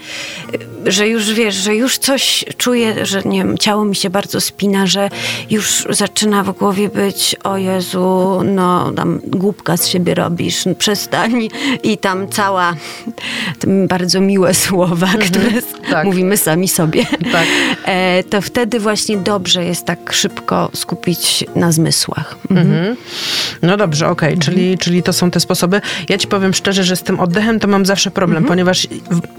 że 0.86 1.08
już 1.08 1.32
wiesz, 1.32 1.54
że 1.54 1.76
już 1.76 1.98
coś 1.98 2.44
czuję, 2.56 3.06
że 3.06 3.22
nie 3.24 3.38
wiem, 3.38 3.58
ciało 3.58 3.84
mi 3.84 3.96
się 3.96 4.10
bardzo 4.10 4.40
spina, 4.40 4.86
że 4.86 5.10
już 5.50 5.86
zaczyna 5.90 6.42
w 6.42 6.52
głowie 6.52 6.88
być 6.88 7.36
o 7.44 7.56
Jezu, 7.56 8.40
no 8.44 8.92
tam 8.92 9.20
głupka 9.26 9.76
z 9.76 9.88
siebie 9.88 10.14
robisz, 10.14 10.64
przestań 10.78 11.48
i 11.82 11.98
tam 11.98 12.28
cała 12.28 12.74
bardzo 13.88 14.20
miłe 14.20 14.54
słowa, 14.54 15.06
mhm. 15.06 15.24
które 15.24 15.62
tak. 15.90 16.04
mówimy 16.04 16.36
sami 16.36 16.68
sobie 16.68 16.85
sobie, 16.86 17.06
tak. 17.32 17.46
E, 17.86 18.24
to 18.24 18.40
wtedy 18.40 18.80
właśnie 18.80 19.16
dobrze 19.16 19.64
jest 19.64 19.86
tak 19.86 20.12
szybko 20.12 20.70
skupić 20.74 21.44
na 21.54 21.72
zmysłach. 21.72 22.36
Mhm. 22.50 22.68
Mhm. 22.68 22.96
No 23.62 23.76
dobrze, 23.76 24.08
okej, 24.08 24.28
okay. 24.28 24.44
czyli, 24.44 24.78
czyli 24.78 25.02
to 25.02 25.12
są 25.12 25.30
te 25.30 25.40
sposoby. 25.40 25.80
Ja 26.08 26.18
ci 26.18 26.28
powiem 26.28 26.54
szczerze, 26.54 26.84
że 26.84 26.96
z 26.96 27.02
tym 27.02 27.20
oddechem 27.20 27.60
to 27.60 27.68
mam 27.68 27.86
zawsze 27.86 28.10
problem, 28.10 28.36
mhm. 28.36 28.48
ponieważ 28.48 28.88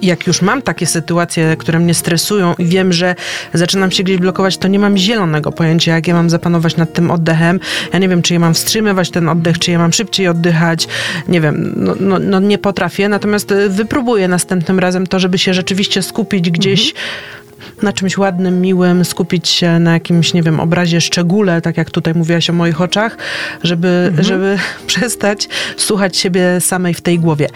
jak 0.01 0.27
już 0.27 0.41
mam 0.41 0.61
takie 0.61 0.85
sytuacje, 0.85 1.55
które 1.59 1.79
mnie 1.79 1.93
stresują 1.93 2.55
i 2.57 2.65
wiem, 2.65 2.93
że 2.93 3.15
zaczynam 3.53 3.91
się 3.91 4.03
gdzieś 4.03 4.17
blokować, 4.17 4.57
to 4.57 4.67
nie 4.67 4.79
mam 4.79 4.97
zielonego 4.97 5.51
pojęcia, 5.51 5.95
jak 5.95 6.07
ja 6.07 6.13
mam 6.13 6.29
zapanować 6.29 6.77
nad 6.77 6.93
tym 6.93 7.11
oddechem. 7.11 7.59
Ja 7.93 7.99
nie 7.99 8.09
wiem, 8.09 8.21
czy 8.21 8.33
ja 8.33 8.39
mam 8.39 8.53
wstrzymywać 8.53 9.11
ten 9.11 9.29
oddech, 9.29 9.59
czy 9.59 9.71
ja 9.71 9.79
mam 9.79 9.93
szybciej 9.93 10.27
oddychać. 10.27 10.87
Nie 11.27 11.41
wiem, 11.41 11.73
no, 11.77 11.95
no, 11.99 12.19
no 12.19 12.39
nie 12.39 12.57
potrafię, 12.57 13.09
natomiast 13.09 13.53
wypróbuję 13.69 14.27
następnym 14.27 14.79
razem 14.79 15.07
to, 15.07 15.19
żeby 15.19 15.37
się 15.37 15.53
rzeczywiście 15.53 16.01
skupić 16.01 16.51
gdzieś 16.51 16.89
mhm 16.89 17.36
na 17.81 17.93
czymś 17.93 18.17
ładnym, 18.17 18.61
miłym, 18.61 19.05
skupić 19.05 19.49
się 19.49 19.79
na 19.79 19.93
jakimś, 19.93 20.33
nie 20.33 20.43
wiem, 20.43 20.59
obrazie, 20.59 21.01
szczególe, 21.01 21.61
tak 21.61 21.77
jak 21.77 21.91
tutaj 21.91 22.13
mówiłaś 22.13 22.49
o 22.49 22.53
moich 22.53 22.81
oczach, 22.81 23.17
żeby, 23.63 23.87
mhm. 23.87 24.23
żeby 24.23 24.57
przestać 24.87 25.49
słuchać 25.77 26.17
siebie 26.17 26.61
samej 26.61 26.93
w 26.93 27.01
tej 27.01 27.19
głowie. 27.19 27.47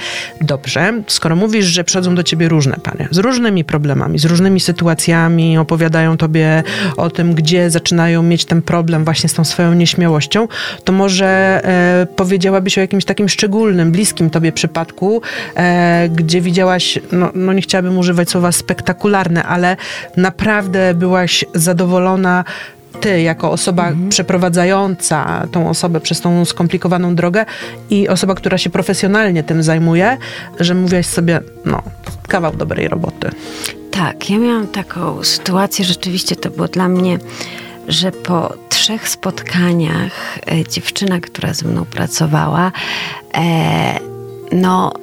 Dobrze, 0.41 0.93
skoro 1.07 1.35
mówisz, 1.35 1.65
że 1.65 1.83
przychodzą 1.83 2.15
do 2.15 2.23
ciebie 2.23 2.49
różne 2.49 2.77
panie, 2.83 3.07
z 3.11 3.17
różnymi 3.17 3.63
problemami, 3.63 4.19
z 4.19 4.25
różnymi 4.25 4.59
sytuacjami, 4.59 5.57
opowiadają 5.57 6.17
tobie 6.17 6.63
o 6.97 7.09
tym, 7.09 7.33
gdzie 7.33 7.69
zaczynają 7.69 8.23
mieć 8.23 8.45
ten 8.45 8.61
problem 8.61 9.05
właśnie 9.05 9.29
z 9.29 9.33
tą 9.33 9.43
swoją 9.43 9.73
nieśmiałością, 9.73 10.47
to 10.83 10.93
może 10.93 11.61
e, 11.63 12.07
powiedziałabyś 12.15 12.77
o 12.77 12.81
jakimś 12.81 13.05
takim 13.05 13.29
szczególnym, 13.29 13.91
bliskim 13.91 14.29
tobie 14.29 14.51
przypadku, 14.51 15.21
e, 15.55 16.09
gdzie 16.09 16.41
widziałaś, 16.41 16.99
no, 17.11 17.31
no 17.35 17.53
nie 17.53 17.61
chciałabym 17.61 17.97
używać 17.97 18.29
słowa 18.29 18.51
spektakularne, 18.51 19.43
ale 19.43 19.77
naprawdę 20.17 20.93
byłaś 20.93 21.45
zadowolona 21.55 22.43
ty, 23.01 23.21
jako 23.21 23.51
osoba 23.51 23.87
mhm. 23.87 24.09
przeprowadzająca 24.09 25.47
tą 25.51 25.69
osobę 25.69 25.99
przez 25.99 26.21
tą 26.21 26.45
skomplikowaną 26.45 27.15
drogę 27.15 27.45
i 27.89 28.07
osoba, 28.09 28.35
która 28.35 28.57
się 28.57 28.69
profesjonalnie 28.69 29.43
tym 29.43 29.63
zajmuje, 29.63 30.17
że 30.59 30.73
mówiłaś 30.73 31.05
sobie, 31.05 31.39
no, 31.65 31.81
kawał 32.27 32.55
dobrej 32.55 32.87
roboty. 32.87 33.29
Tak, 33.91 34.29
ja 34.29 34.37
miałam 34.37 34.67
taką 34.67 35.23
sytuację, 35.23 35.85
rzeczywiście 35.85 36.35
to 36.35 36.49
było 36.49 36.67
dla 36.67 36.87
mnie, 36.87 37.19
że 37.87 38.11
po 38.11 38.53
trzech 38.69 39.09
spotkaniach 39.09 40.39
e, 40.51 40.63
dziewczyna, 40.69 41.19
która 41.19 41.53
ze 41.53 41.67
mną 41.67 41.85
pracowała, 41.85 42.71
e, 43.33 43.99
no 44.51 44.93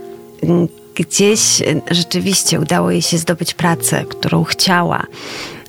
gdzieś 0.98 1.62
e, 1.62 1.64
rzeczywiście 1.90 2.61
udało 2.61 2.90
jej 2.90 3.02
się 3.02 3.18
zdobyć 3.18 3.54
pracę, 3.54 4.04
którą 4.08 4.44
chciała. 4.44 5.06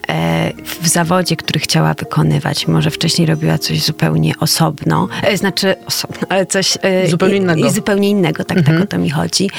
e, 0.09 0.53
w 0.81 0.87
zawodzie, 0.87 1.35
który 1.35 1.59
chciała 1.59 1.93
wykonywać. 1.93 2.67
Może 2.67 2.91
wcześniej 2.91 3.27
robiła 3.27 3.57
coś 3.57 3.83
zupełnie 3.83 4.33
osobno, 4.39 5.07
e, 5.23 5.37
znaczy 5.37 5.75
osobno, 5.85 6.27
ale 6.29 6.45
coś 6.45 6.77
Zupełnie 7.09 7.35
innego. 7.37 7.67
I, 7.67 7.71
zupełnie 7.71 8.09
innego, 8.09 8.43
tak, 8.43 8.61
tak 8.65 8.81
o 8.81 8.85
to 8.85 8.97
mi 8.97 9.09
chodzi. 9.09 9.49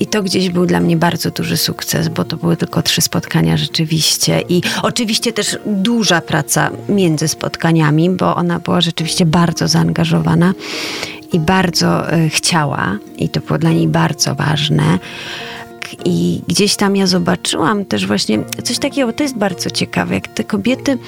I 0.00 0.06
to 0.06 0.22
gdzieś 0.22 0.48
był 0.50 0.66
dla 0.66 0.80
mnie 0.80 0.96
bardzo 0.96 1.30
duży 1.30 1.56
sukces, 1.56 2.08
bo 2.08 2.24
to 2.24 2.36
były 2.36 2.56
tylko 2.56 2.82
trzy 2.82 3.00
spotkania 3.00 3.56
rzeczywiście. 3.56 4.42
I 4.48 4.62
oczywiście 4.82 5.32
też 5.32 5.58
duża 5.66 6.20
praca 6.20 6.70
między 6.88 7.28
spotkaniami, 7.28 8.10
bo 8.10 8.36
ona 8.36 8.58
była 8.58 8.80
rzeczywiście 8.80 9.26
bardzo 9.26 9.68
zaangażowana 9.68 10.54
i 11.32 11.40
bardzo 11.40 12.12
e, 12.12 12.28
chciała, 12.28 12.98
i 13.18 13.28
to 13.28 13.40
było 13.40 13.58
dla 13.58 13.70
niej 13.70 13.88
bardzo 13.88 14.34
ważne. 14.34 14.98
I 16.04 16.40
gdzieś 16.48 16.76
tam 16.76 16.96
ja 16.96 17.06
zobaczyłam 17.06 17.84
też 17.84 18.06
właśnie 18.06 18.38
coś 18.64 18.78
takiego, 18.78 19.12
to 19.12 19.22
jest 19.22 19.36
bardzo 19.36 19.70
ciekawe, 19.70 20.14
jak 20.14 20.28
te 20.28 20.44
kobiety 20.44 20.98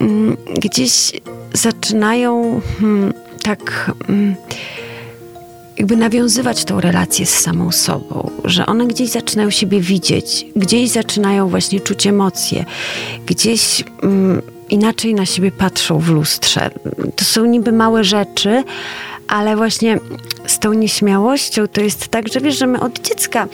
mm, 0.00 0.36
gdzieś 0.62 1.12
zaczynają 1.52 2.60
hmm, 2.80 3.12
tak. 3.42 3.92
Hmm, 4.06 4.34
jakby 5.78 5.96
nawiązywać 5.96 6.64
tą 6.64 6.80
relację 6.80 7.26
z 7.26 7.38
samą 7.38 7.72
sobą, 7.72 8.30
że 8.44 8.66
one 8.66 8.86
gdzieś 8.86 9.10
zaczynają 9.10 9.50
siebie 9.50 9.80
widzieć, 9.80 10.46
gdzieś 10.56 10.90
zaczynają 10.90 11.48
właśnie 11.48 11.80
czuć 11.80 12.06
emocje, 12.06 12.64
gdzieś 13.26 13.84
mm, 14.02 14.42
inaczej 14.68 15.14
na 15.14 15.26
siebie 15.26 15.50
patrzą 15.50 15.98
w 15.98 16.08
lustrze. 16.08 16.70
To 17.16 17.24
są 17.24 17.44
niby 17.44 17.72
małe 17.72 18.04
rzeczy, 18.04 18.64
ale 19.28 19.56
właśnie 19.56 19.98
z 20.46 20.58
tą 20.58 20.72
nieśmiałością 20.72 21.68
to 21.68 21.80
jest 21.80 22.08
tak, 22.08 22.28
że 22.28 22.40
wiesz, 22.40 22.58
że 22.58 22.66
my 22.66 22.80
od 22.80 23.00
dziecka 23.00 23.48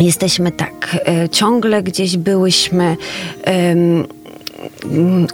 jesteśmy 0.00 0.52
tak, 0.52 0.96
e, 1.06 1.28
ciągle 1.28 1.82
gdzieś 1.82 2.16
byłyśmy. 2.16 2.96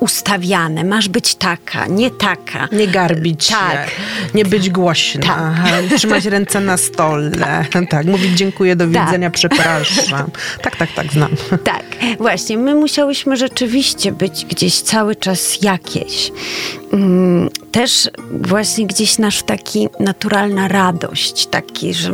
Ustawiane, 0.00 0.84
masz 0.84 1.08
być 1.08 1.34
taka, 1.34 1.86
nie 1.86 2.10
taka. 2.10 2.68
Nie 2.72 2.88
garbić 2.88 3.48
tak. 3.48 3.88
się, 3.88 3.94
nie 4.34 4.44
być 4.44 4.70
głośna, 4.70 5.22
tak. 5.64 5.98
trzymać 5.98 6.24
ręce 6.24 6.60
na 6.60 6.76
stole, 6.76 7.30
tak. 7.30 7.88
tak, 7.90 8.06
mówić 8.06 8.38
dziękuję, 8.38 8.76
do 8.76 8.84
tak. 8.84 9.06
widzenia, 9.06 9.26
tak. 9.30 9.34
przepraszam. 9.34 10.30
Tak, 10.62 10.76
tak, 10.76 10.92
tak, 10.92 11.12
znam. 11.12 11.30
Tak, 11.64 11.84
właśnie, 12.18 12.58
my 12.58 12.74
musiałyśmy 12.74 13.36
rzeczywiście 13.36 14.12
być 14.12 14.44
gdzieś 14.44 14.80
cały 14.80 15.16
czas 15.16 15.62
jakieś. 15.62 16.32
Mm, 16.92 17.48
też 17.72 18.10
właśnie 18.30 18.86
gdzieś 18.86 19.18
nasz 19.18 19.42
taki 19.42 19.88
naturalna 20.00 20.68
radość, 20.68 21.46
taki, 21.46 21.94
że 21.94 22.12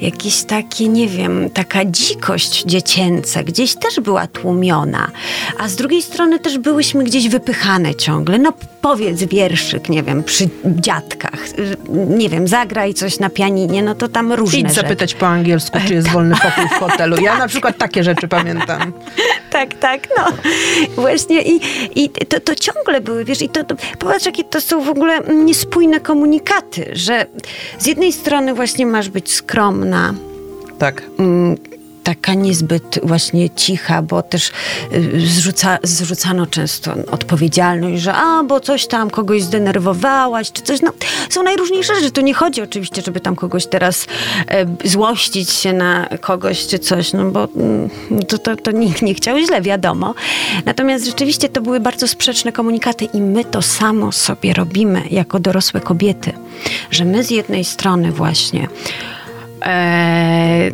jakieś 0.00 0.42
takie, 0.42 0.88
nie 0.88 1.08
wiem, 1.08 1.50
taka 1.50 1.84
dzikość 1.84 2.64
dziecięca 2.64 3.42
gdzieś 3.42 3.74
też 3.74 4.00
była 4.00 4.26
tłumiona, 4.26 5.10
a 5.58 5.68
z 5.68 5.76
drugiej 5.76 6.02
strony 6.02 6.38
też 6.38 6.58
byłyśmy 6.58 7.04
gdzieś 7.04 7.28
wypychane 7.28 7.94
ciągle. 7.94 8.38
No 8.38 8.52
powiedz 8.80 9.22
wierszyk, 9.22 9.88
nie 9.88 10.02
wiem, 10.02 10.24
przy 10.24 10.48
dziadkach, 10.64 11.38
nie 12.08 12.28
wiem, 12.28 12.48
zagraj 12.48 12.94
coś 12.94 13.18
na 13.18 13.30
pianinie, 13.30 13.82
no 13.82 13.94
to 13.94 14.08
tam 14.08 14.32
różne 14.32 14.58
Idź 14.58 14.68
rzeczy. 14.68 14.80
zapytać 14.80 15.14
po 15.14 15.26
angielsku, 15.26 15.78
czy 15.86 15.94
jest 15.94 16.08
wolny 16.14 16.34
pokój 16.34 16.68
w 16.68 16.72
hotelu. 16.80 17.16
Ja 17.16 17.38
na 17.38 17.48
przykład 17.48 17.78
takie 17.78 18.04
rzeczy 18.04 18.28
pamiętam. 18.28 18.92
Tak, 19.56 19.74
tak, 19.74 20.08
no. 20.16 20.24
Właśnie 21.02 21.42
i, 21.42 21.60
i 21.94 22.10
to, 22.10 22.40
to 22.40 22.54
ciągle 22.54 23.00
były, 23.00 23.24
wiesz, 23.24 23.42
i 23.42 23.48
to, 23.48 23.64
to 23.64 23.76
popatrz, 23.98 24.26
jakie 24.26 24.44
to 24.44 24.60
są 24.60 24.80
w 24.80 24.88
ogóle 24.88 25.20
niespójne 25.20 26.00
komunikaty, 26.00 26.90
że 26.92 27.26
z 27.78 27.86
jednej 27.86 28.12
strony 28.12 28.54
właśnie 28.54 28.86
masz 28.86 29.08
być 29.08 29.32
skromna, 29.32 30.14
tak. 30.78 31.02
Mm, 31.18 31.56
taka 32.06 32.34
niezbyt 32.34 33.00
właśnie 33.02 33.50
cicha, 33.50 34.02
bo 34.02 34.22
też 34.22 34.52
y, 34.92 35.20
zrzuca, 35.20 35.78
zrzucano 35.82 36.46
często 36.46 36.94
odpowiedzialność, 37.10 38.02
że 38.02 38.14
a, 38.14 38.42
bo 38.42 38.60
coś 38.60 38.86
tam 38.86 39.10
kogoś 39.10 39.42
zdenerwowałaś, 39.42 40.52
czy 40.52 40.62
coś. 40.62 40.82
No, 40.82 40.92
są 41.30 41.42
najróżniejsze 41.42 41.94
rzeczy. 41.94 42.10
Tu 42.10 42.20
nie 42.20 42.34
chodzi 42.34 42.62
oczywiście, 42.62 43.02
żeby 43.02 43.20
tam 43.20 43.36
kogoś 43.36 43.66
teraz 43.66 44.06
e, 44.48 44.88
złościć 44.88 45.50
się 45.50 45.72
na 45.72 46.08
kogoś, 46.20 46.66
czy 46.66 46.78
coś, 46.78 47.12
no 47.12 47.30
bo 47.30 47.48
mm, 47.56 47.90
to, 48.28 48.38
to, 48.38 48.56
to 48.56 48.70
nikt 48.70 49.02
nie 49.02 49.14
chciał 49.14 49.38
źle, 49.38 49.62
wiadomo. 49.62 50.14
Natomiast 50.64 51.06
rzeczywiście 51.06 51.48
to 51.48 51.60
były 51.60 51.80
bardzo 51.80 52.08
sprzeczne 52.08 52.52
komunikaty 52.52 53.04
i 53.04 53.20
my 53.20 53.44
to 53.44 53.62
samo 53.62 54.12
sobie 54.12 54.52
robimy 54.52 55.02
jako 55.10 55.38
dorosłe 55.40 55.80
kobiety, 55.80 56.32
że 56.90 57.04
my 57.04 57.24
z 57.24 57.30
jednej 57.30 57.64
strony 57.64 58.12
właśnie 58.12 58.68
e, 59.62 60.70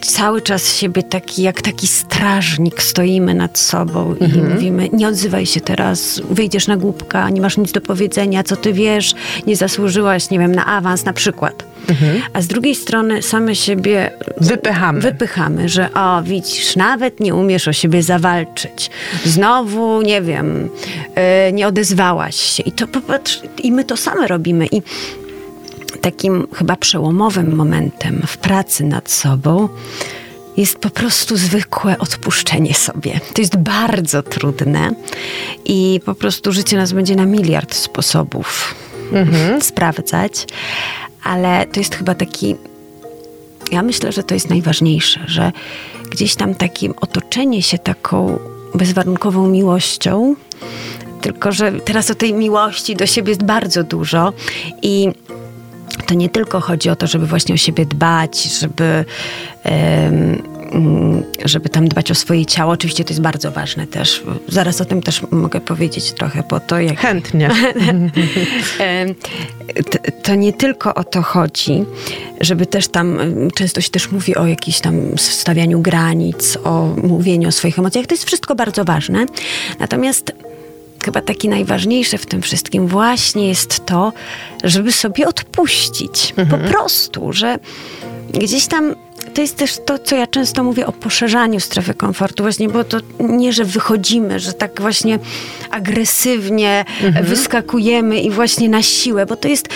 cały 0.00 0.42
czas 0.42 0.76
siebie 0.76 1.02
taki, 1.02 1.42
jak 1.42 1.62
taki 1.62 1.86
strażnik 1.86 2.82
stoimy 2.82 3.34
nad 3.34 3.58
sobą 3.58 4.14
i 4.20 4.24
mhm. 4.24 4.52
mówimy, 4.54 4.88
nie 4.92 5.08
odzywaj 5.08 5.46
się 5.46 5.60
teraz, 5.60 6.22
wyjdziesz 6.30 6.66
na 6.66 6.76
głupka, 6.76 7.30
nie 7.30 7.40
masz 7.40 7.56
nic 7.56 7.72
do 7.72 7.80
powiedzenia, 7.80 8.42
co 8.42 8.56
ty 8.56 8.72
wiesz, 8.72 9.14
nie 9.46 9.56
zasłużyłaś, 9.56 10.30
nie 10.30 10.38
wiem, 10.38 10.54
na 10.54 10.66
awans 10.66 11.04
na 11.04 11.12
przykład. 11.12 11.64
Mhm. 11.88 12.22
A 12.32 12.42
z 12.42 12.46
drugiej 12.46 12.74
strony 12.74 13.22
same 13.22 13.54
siebie 13.54 14.10
wypychamy. 14.40 15.00
wypychamy, 15.00 15.68
że 15.68 15.94
o, 15.94 16.22
widzisz, 16.22 16.76
nawet 16.76 17.20
nie 17.20 17.34
umiesz 17.34 17.68
o 17.68 17.72
siebie 17.72 18.02
zawalczyć. 18.02 18.90
Znowu, 19.24 20.02
nie 20.02 20.22
wiem, 20.22 20.68
yy, 21.16 21.52
nie 21.52 21.66
odezwałaś 21.66 22.36
się. 22.36 22.62
I 22.62 22.72
to 22.72 22.86
popatrz, 22.86 23.40
i 23.62 23.72
my 23.72 23.84
to 23.84 23.96
same 23.96 24.26
robimy. 24.26 24.66
I 24.72 24.82
takim 26.02 26.46
chyba 26.54 26.76
przełomowym 26.76 27.56
momentem 27.56 28.22
w 28.26 28.36
pracy 28.36 28.84
nad 28.84 29.10
sobą 29.10 29.68
jest 30.56 30.78
po 30.78 30.90
prostu 30.90 31.36
zwykłe 31.36 31.98
odpuszczenie 31.98 32.74
sobie. 32.74 33.20
To 33.34 33.40
jest 33.40 33.56
bardzo 33.56 34.22
trudne 34.22 34.90
i 35.64 36.00
po 36.04 36.14
prostu 36.14 36.52
życie 36.52 36.76
nas 36.76 36.92
będzie 36.92 37.16
na 37.16 37.26
miliard 37.26 37.74
sposobów 37.74 38.74
mhm. 39.12 39.62
sprawdzać, 39.72 40.46
ale 41.24 41.66
to 41.66 41.80
jest 41.80 41.94
chyba 41.94 42.14
taki. 42.14 42.56
Ja 43.72 43.82
myślę, 43.82 44.12
że 44.12 44.22
to 44.22 44.34
jest 44.34 44.50
najważniejsze, 44.50 45.20
że 45.26 45.52
gdzieś 46.10 46.34
tam 46.34 46.54
takim 46.54 46.94
otoczenie 47.00 47.62
się 47.62 47.78
taką 47.78 48.38
bezwarunkową 48.74 49.48
miłością, 49.48 50.34
tylko 51.20 51.52
że 51.52 51.72
teraz 51.72 52.10
o 52.10 52.14
tej 52.14 52.34
miłości 52.34 52.96
do 52.96 53.06
siebie 53.06 53.30
jest 53.30 53.42
bardzo 53.42 53.84
dużo 53.84 54.32
i 54.82 55.08
to 56.06 56.14
nie 56.14 56.28
tylko 56.28 56.60
chodzi 56.60 56.90
o 56.90 56.96
to, 56.96 57.06
żeby 57.06 57.26
właśnie 57.26 57.54
o 57.54 57.58
siebie 57.58 57.86
dbać, 57.86 58.42
żeby, 58.42 59.04
żeby 61.44 61.68
tam 61.68 61.88
dbać 61.88 62.10
o 62.10 62.14
swoje 62.14 62.46
ciało. 62.46 62.72
Oczywiście 62.72 63.04
to 63.04 63.10
jest 63.10 63.20
bardzo 63.20 63.50
ważne 63.50 63.86
też. 63.86 64.22
Zaraz 64.48 64.80
o 64.80 64.84
tym 64.84 65.02
też 65.02 65.22
mogę 65.30 65.60
powiedzieć 65.60 66.12
trochę, 66.12 66.42
bo 66.50 66.60
to 66.60 66.80
jak... 66.80 66.98
Chętnie. 66.98 67.50
to 70.22 70.34
nie 70.34 70.52
tylko 70.52 70.94
o 70.94 71.04
to 71.04 71.22
chodzi, 71.22 71.84
żeby 72.40 72.66
też 72.66 72.88
tam, 72.88 73.18
często 73.54 73.80
się 73.80 73.90
też 73.90 74.10
mówi 74.10 74.36
o 74.36 74.46
jakimś 74.46 74.80
tam 74.80 75.00
stawianiu 75.16 75.80
granic, 75.80 76.58
o 76.64 76.94
mówieniu 77.02 77.48
o 77.48 77.52
swoich 77.52 77.78
emocjach. 77.78 78.06
To 78.06 78.14
jest 78.14 78.24
wszystko 78.24 78.54
bardzo 78.54 78.84
ważne. 78.84 79.26
Natomiast 79.78 80.32
chyba 81.04 81.20
taki 81.20 81.48
najważniejsze 81.48 82.18
w 82.18 82.26
tym 82.26 82.42
wszystkim 82.42 82.86
właśnie 82.86 83.48
jest 83.48 83.86
to, 83.86 84.12
żeby 84.64 84.92
sobie 84.92 85.28
odpuścić. 85.28 86.34
Mhm. 86.36 86.48
Po 86.62 86.68
prostu, 86.68 87.32
że 87.32 87.58
gdzieś 88.32 88.66
tam 88.66 88.94
to 89.34 89.40
jest 89.40 89.56
też 89.56 89.78
to, 89.86 89.98
co 89.98 90.16
ja 90.16 90.26
często 90.26 90.64
mówię 90.64 90.86
o 90.86 90.92
poszerzaniu 90.92 91.60
strefy 91.60 91.94
komfortu, 91.94 92.42
właśnie, 92.42 92.68
bo 92.68 92.84
to 92.84 92.98
nie, 93.20 93.52
że 93.52 93.64
wychodzimy, 93.64 94.40
że 94.40 94.52
tak 94.52 94.80
właśnie 94.80 95.18
agresywnie 95.70 96.84
mhm. 97.02 97.26
wyskakujemy 97.26 98.20
i 98.20 98.30
właśnie 98.30 98.68
na 98.68 98.82
siłę, 98.82 99.26
bo 99.26 99.36
to 99.36 99.48
jest, 99.48 99.68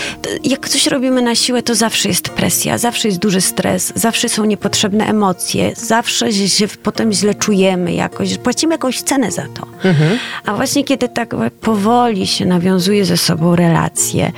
jak 0.44 0.68
coś 0.68 0.86
robimy 0.86 1.22
na 1.22 1.34
siłę, 1.34 1.62
to 1.62 1.74
zawsze 1.74 2.08
jest 2.08 2.28
presja, 2.28 2.78
zawsze 2.78 3.08
jest 3.08 3.20
duży 3.20 3.40
stres, 3.40 3.92
zawsze 3.94 4.28
są 4.28 4.44
niepotrzebne 4.44 5.06
emocje, 5.06 5.72
zawsze 5.76 6.32
się 6.32 6.68
potem 6.82 7.12
źle 7.12 7.34
czujemy 7.34 7.92
jakoś, 7.92 8.38
płacimy 8.38 8.74
jakąś 8.74 9.02
cenę 9.02 9.30
za 9.30 9.42
to. 9.42 9.66
Mhm. 9.88 10.18
A 10.44 10.54
właśnie 10.54 10.84
kiedy 10.84 11.08
tak 11.08 11.34
powoli 11.60 12.26
się 12.26 12.46
nawiązuje 12.46 13.04
ze 13.04 13.16
sobą 13.16 13.56
relacje, 13.56 14.32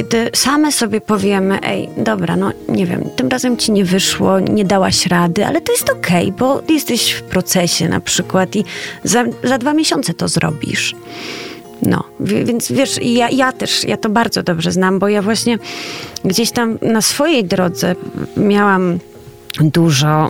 kiedy 0.00 0.30
same 0.34 0.72
sobie 0.72 1.00
powiemy, 1.00 1.60
ej, 1.62 1.88
dobra, 1.96 2.36
no 2.36 2.50
nie 2.68 2.86
wiem, 2.86 3.04
tym 3.16 3.28
razem 3.28 3.56
ci 3.56 3.72
nie 3.72 3.84
wyszło, 3.84 4.40
nie 4.40 4.64
dałaś 4.64 5.06
rady, 5.06 5.46
ale 5.46 5.60
to 5.60 5.72
jest 5.72 5.90
okej, 5.90 6.24
okay, 6.26 6.38
bo 6.38 6.62
jesteś 6.68 7.12
w 7.12 7.22
procesie 7.22 7.88
na 7.88 8.00
przykład 8.00 8.56
i 8.56 8.64
za, 9.04 9.24
za 9.44 9.58
dwa 9.58 9.74
miesiące 9.74 10.14
to 10.14 10.28
zrobisz. 10.28 10.94
No, 11.82 12.04
więc 12.20 12.72
wiesz, 12.72 12.98
ja, 13.02 13.30
ja 13.30 13.52
też, 13.52 13.84
ja 13.84 13.96
to 13.96 14.08
bardzo 14.08 14.42
dobrze 14.42 14.72
znam, 14.72 14.98
bo 14.98 15.08
ja 15.08 15.22
właśnie 15.22 15.58
gdzieś 16.24 16.50
tam 16.50 16.78
na 16.82 17.02
swojej 17.02 17.44
drodze 17.44 17.94
miałam 18.36 18.98
dużo 19.60 20.28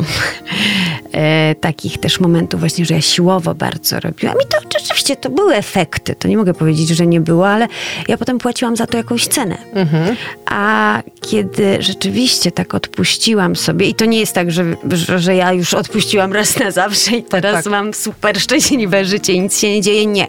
e, 1.13 1.55
takich 1.55 1.99
też 1.99 2.21
momentów 2.21 2.61
właśnie, 2.61 2.85
że 2.85 2.95
ja 2.95 3.01
siłowo 3.01 3.55
bardzo 3.55 4.01
robiłam. 4.01 4.37
I 4.45 4.49
to 4.49 4.79
rzeczywiście 4.79 5.17
to 5.17 5.31
były 5.31 5.55
efekty. 5.55 6.15
To 6.15 6.29
nie 6.29 6.37
mogę 6.37 6.55
powiedzieć, 6.55 6.89
że 6.89 7.07
nie 7.07 7.21
było, 7.21 7.49
ale 7.49 7.69
ja 8.09 8.19
potem 8.19 8.39
płaciłam 8.39 8.77
za 8.77 8.87
to 8.87 8.97
jakąś 8.97 9.27
cenę. 9.27 9.57
Mhm. 9.75 10.17
A 10.47 11.03
kiedy 11.21 11.83
rzeczywiście 11.83 12.53
tak 12.53 12.75
odpuściłam 12.75 13.57
sobie, 13.57 13.89
i 13.89 13.95
to 13.95 14.05
nie 14.05 14.21
jest 14.21 14.33
tak, 14.33 14.51
że, 14.51 14.65
że, 14.91 15.19
że 15.19 15.35
ja 15.35 15.53
już 15.53 15.75
odpuściłam 15.75 16.33
raz 16.33 16.59
na 16.59 16.71
zawsze 16.71 17.17
i 17.17 17.23
teraz 17.23 17.55
tak, 17.55 17.65
tak. 17.65 17.71
mam 17.71 17.95
super 17.95 18.41
szczęśliwe 18.41 19.05
życie 19.05 19.33
i 19.33 19.41
nic 19.41 19.61
się 19.61 19.71
nie 19.71 19.81
dzieje. 19.81 20.07
Nie. 20.07 20.27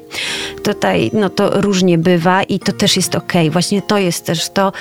Tutaj 0.63 1.12
no 1.13 1.30
to 1.30 1.62
różnie 1.62 1.98
bywa 1.98 2.44
i 2.44 2.60
to 2.60 2.72
też 2.72 2.96
jest 2.96 3.15
okej. 3.15 3.41
Okay. 3.41 3.52
Właśnie 3.52 3.82
to 3.82 3.98
jest 3.98 4.26
też 4.26 4.50
to, 4.50 4.72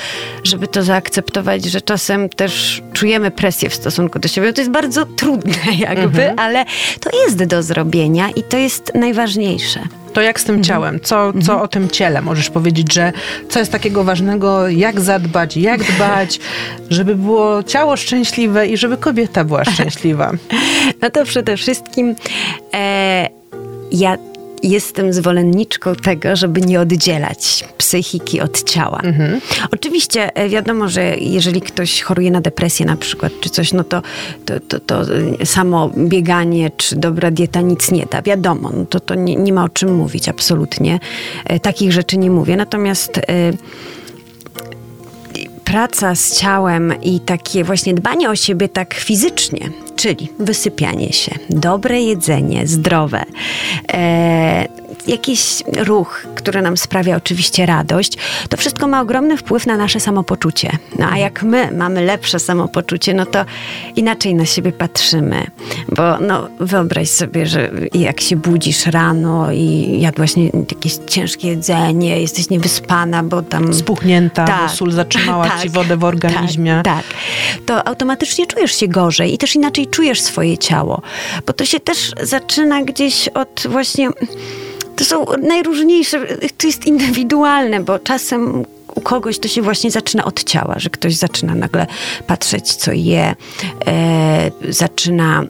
żeby 0.44 0.68
to 0.68 0.82
zaakceptować, 0.82 1.64
że 1.64 1.80
czasem 1.80 2.28
też 2.28 2.82
czujemy 2.92 3.30
presję 3.30 3.70
w 3.70 3.74
stosunku 3.74 4.18
do 4.18 4.28
siebie. 4.28 4.52
To 4.52 4.60
jest 4.60 4.70
bardzo 4.70 5.06
trudne 5.06 5.54
jakby, 5.94 6.22
mhm. 6.22 6.38
ale 6.38 6.64
to 7.00 7.10
jest 7.24 7.44
do 7.44 7.62
zrobienia 7.62 8.30
i 8.30 8.42
to 8.42 8.56
jest 8.56 8.94
najważniejsze. 8.94 9.80
To 10.12 10.20
jak 10.20 10.40
z 10.40 10.44
tym 10.44 10.54
mhm. 10.54 10.64
ciałem? 10.64 11.00
Co, 11.00 11.32
co 11.32 11.38
mhm. 11.38 11.60
o 11.60 11.68
tym 11.68 11.88
ciele 11.88 12.22
możesz 12.22 12.50
powiedzieć, 12.50 12.92
że 12.92 13.12
co 13.48 13.58
jest 13.58 13.72
takiego 13.72 14.04
ważnego, 14.04 14.68
jak 14.68 15.00
zadbać, 15.00 15.56
jak 15.56 15.84
dbać, 15.92 16.40
żeby 16.90 17.14
było 17.14 17.62
ciało 17.62 17.96
szczęśliwe 17.96 18.66
i 18.66 18.76
żeby 18.76 18.96
kobieta 18.96 19.44
była 19.44 19.64
szczęśliwa? 19.64 20.32
No 21.02 21.10
to 21.10 21.24
przede 21.24 21.56
wszystkim 21.56 22.14
e, 22.74 23.28
ja 23.92 24.16
jestem 24.62 25.12
zwolenniczką 25.12 25.94
tego, 25.94 26.36
żeby 26.36 26.60
nie 26.60 26.80
oddzielać 26.80 27.64
psychiki 27.78 28.40
od 28.40 28.62
ciała. 28.62 29.00
Mhm. 29.02 29.40
Oczywiście 29.72 30.36
e, 30.36 30.48
wiadomo, 30.48 30.88
że 30.88 31.16
jeżeli 31.16 31.60
ktoś 31.60 32.02
choruje 32.02 32.30
na 32.30 32.40
depresję 32.40 32.86
na 32.86 32.96
przykład, 32.96 33.32
czy 33.40 33.50
coś, 33.50 33.72
no 33.72 33.84
to, 33.84 34.02
to, 34.44 34.60
to, 34.60 34.80
to 34.80 35.02
samo 35.44 35.90
bieganie, 35.96 36.70
czy 36.76 36.96
dobra 36.96 37.30
dieta 37.30 37.60
nic 37.60 37.90
nie 37.90 38.06
da. 38.06 38.22
Wiadomo, 38.22 38.70
no 38.76 38.84
to, 38.84 39.00
to 39.00 39.14
nie, 39.14 39.36
nie 39.36 39.52
ma 39.52 39.64
o 39.64 39.68
czym 39.68 39.94
mówić, 39.94 40.28
absolutnie. 40.28 41.00
E, 41.44 41.60
takich 41.60 41.92
rzeczy 41.92 42.18
nie 42.18 42.30
mówię. 42.30 42.56
Natomiast 42.56 43.18
e, 43.18 43.22
praca 45.70 46.14
z 46.14 46.36
ciałem 46.36 47.02
i 47.02 47.20
takie 47.20 47.64
właśnie 47.64 47.94
dbanie 47.94 48.30
o 48.30 48.36
siebie 48.36 48.68
tak 48.68 48.94
fizycznie, 48.94 49.70
czyli 49.96 50.28
wysypianie 50.38 51.12
się, 51.12 51.34
dobre 51.50 52.00
jedzenie, 52.00 52.66
zdrowe, 52.66 53.24
e, 53.92 54.68
jakiś 55.06 55.62
ruch, 55.76 56.26
który 56.34 56.62
nam 56.62 56.76
sprawia 56.76 57.16
oczywiście 57.16 57.66
radość, 57.66 58.12
to 58.48 58.56
wszystko 58.56 58.88
ma 58.88 59.00
ogromny 59.00 59.36
wpływ 59.36 59.66
na 59.66 59.76
nasze 59.76 60.00
samopoczucie. 60.00 60.70
No 60.98 61.06
a 61.10 61.18
jak 61.18 61.42
my 61.42 61.70
mamy 61.72 62.04
lepsze 62.04 62.38
samopoczucie, 62.38 63.14
no 63.14 63.26
to 63.26 63.44
inaczej 63.96 64.34
na 64.34 64.46
siebie 64.46 64.72
patrzymy. 64.72 65.46
Bo 65.88 66.18
no, 66.18 66.48
wyobraź 66.60 67.08
sobie, 67.08 67.46
że 67.46 67.70
jak 67.94 68.20
się 68.20 68.36
budzisz 68.36 68.86
rano 68.86 69.52
i 69.52 69.98
jadłaś 70.00 70.36
nie, 70.36 70.44
jakieś 70.46 70.94
ciężkie 71.06 71.48
jedzenie, 71.48 72.20
jesteś 72.20 72.50
niewyspana, 72.50 73.22
bo 73.22 73.42
tam... 73.42 73.74
Spuchnięta, 73.74 74.44
tak, 74.44 74.62
bo 74.62 74.68
sól 74.68 74.92
zatrzymała 74.92 75.48
tak, 75.50 75.62
ci 75.62 75.68
wodę 75.68 75.96
w 75.96 76.04
organizmie. 76.04 76.80
Tak, 76.84 76.96
tak, 76.96 77.04
to 77.66 77.88
automatycznie 77.88 78.46
czujesz 78.46 78.72
się 78.76 78.88
gorzej 78.88 79.34
i 79.34 79.38
też 79.38 79.56
inaczej 79.56 79.86
czujesz 79.86 80.20
swoje 80.20 80.58
ciało. 80.58 81.02
Bo 81.46 81.52
to 81.52 81.64
się 81.64 81.80
też 81.80 82.12
zaczyna 82.22 82.82
gdzieś 82.82 83.28
od 83.28 83.66
właśnie 83.68 84.08
to 85.00 85.04
są 85.04 85.24
najróżniejsze, 85.42 86.20
to 86.56 86.66
jest 86.66 86.86
indywidualne, 86.86 87.80
bo 87.80 87.98
czasem 87.98 88.64
u 88.94 89.00
kogoś 89.00 89.38
to 89.38 89.48
się 89.48 89.62
właśnie 89.62 89.90
zaczyna 89.90 90.24
od 90.24 90.44
ciała, 90.44 90.74
że 90.78 90.90
ktoś 90.90 91.14
zaczyna 91.14 91.54
nagle 91.54 91.86
patrzeć, 92.26 92.74
co 92.74 92.92
je, 92.92 93.34
e, 93.86 94.50
zaczyna 94.68 95.42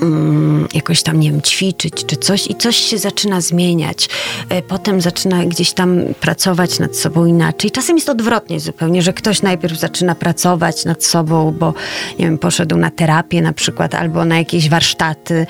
um, 0.00 0.68
jakoś 0.74 1.02
tam, 1.02 1.20
nie 1.20 1.30
wiem, 1.30 1.42
ćwiczyć 1.42 2.04
czy 2.06 2.16
coś 2.16 2.50
i 2.50 2.54
coś 2.54 2.76
się 2.76 2.98
zaczyna 2.98 3.40
zmieniać. 3.40 4.08
E, 4.48 4.62
potem 4.62 5.00
zaczyna 5.00 5.44
gdzieś 5.44 5.72
tam 5.72 6.00
pracować 6.20 6.78
nad 6.78 6.96
sobą 6.96 7.26
inaczej. 7.26 7.70
Czasem 7.70 7.96
jest 7.96 8.08
odwrotnie 8.08 8.60
zupełnie, 8.60 9.02
że 9.02 9.12
ktoś 9.12 9.42
najpierw 9.42 9.78
zaczyna 9.78 10.14
pracować 10.14 10.84
nad 10.84 11.04
sobą, 11.04 11.54
bo, 11.58 11.74
nie 12.18 12.24
wiem, 12.24 12.38
poszedł 12.38 12.76
na 12.76 12.90
terapię 12.90 13.42
na 13.42 13.52
przykład 13.52 13.94
albo 13.94 14.24
na 14.24 14.38
jakieś 14.38 14.68
warsztaty 14.68 15.46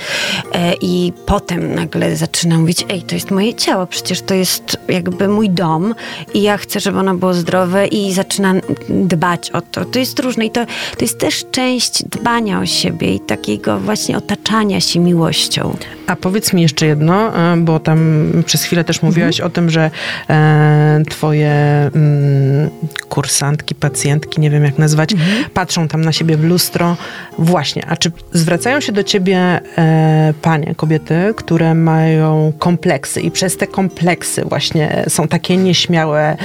e, 0.52 0.74
i 0.80 1.12
potem 1.26 1.74
nagle 1.74 2.16
zaczyna 2.16 2.58
mówić, 2.58 2.86
ej, 2.88 3.02
to 3.02 3.14
jest 3.14 3.30
moje 3.30 3.54
ciało, 3.54 3.86
przecież 3.86 4.22
to 4.22 4.34
jest 4.34 4.76
jakby 4.88 5.28
mój 5.28 5.50
dom 5.50 5.94
i 6.34 6.42
ja 6.42 6.56
chcę, 6.56 6.80
żeby 6.80 6.98
ono 6.98 7.14
było 7.14 7.34
zdrowe 7.34 7.86
i 7.86 8.12
zaczyna 8.12 8.54
dbać 8.88 9.50
o 9.50 9.60
to. 9.60 9.84
To 9.84 9.98
jest 9.98 10.18
różne 10.18 10.46
i 10.46 10.50
to, 10.50 10.66
to 10.66 11.04
jest 11.04 11.18
też 11.18 11.44
część 11.50 12.02
dbania 12.04 12.60
o 12.60 12.66
siebie 12.66 13.14
i 13.14 13.20
takiego 13.20 13.80
właśnie 13.80 14.16
otaczania 14.32 14.80
się 14.80 15.00
miłością. 15.00 15.76
A 16.12 16.16
powiedz 16.16 16.52
mi 16.52 16.62
jeszcze 16.62 16.86
jedno, 16.86 17.36
e, 17.52 17.56
bo 17.56 17.80
tam 17.80 18.30
przez 18.46 18.64
chwilę 18.64 18.84
też 18.84 19.02
mówiłaś 19.02 19.36
mhm. 19.36 19.46
o 19.46 19.54
tym, 19.54 19.70
że 19.70 19.90
e, 20.30 21.02
twoje 21.10 21.50
mm, 21.94 22.70
kursantki, 23.08 23.74
pacjentki, 23.74 24.40
nie 24.40 24.50
wiem 24.50 24.64
jak 24.64 24.78
nazwać, 24.78 25.12
mhm. 25.12 25.44
patrzą 25.54 25.88
tam 25.88 26.00
na 26.00 26.12
siebie 26.12 26.36
w 26.36 26.44
lustro. 26.44 26.96
Właśnie, 27.38 27.86
a 27.88 27.96
czy 27.96 28.12
zwracają 28.32 28.80
się 28.80 28.92
do 28.92 29.02
ciebie 29.02 29.60
e, 29.78 30.34
panie, 30.42 30.74
kobiety, 30.76 31.34
które 31.36 31.74
mają 31.74 32.52
kompleksy 32.58 33.20
i 33.20 33.30
przez 33.30 33.56
te 33.56 33.66
kompleksy 33.66 34.44
właśnie 34.44 35.04
są 35.08 35.28
takie 35.28 35.56
nieśmiałe, 35.56 36.36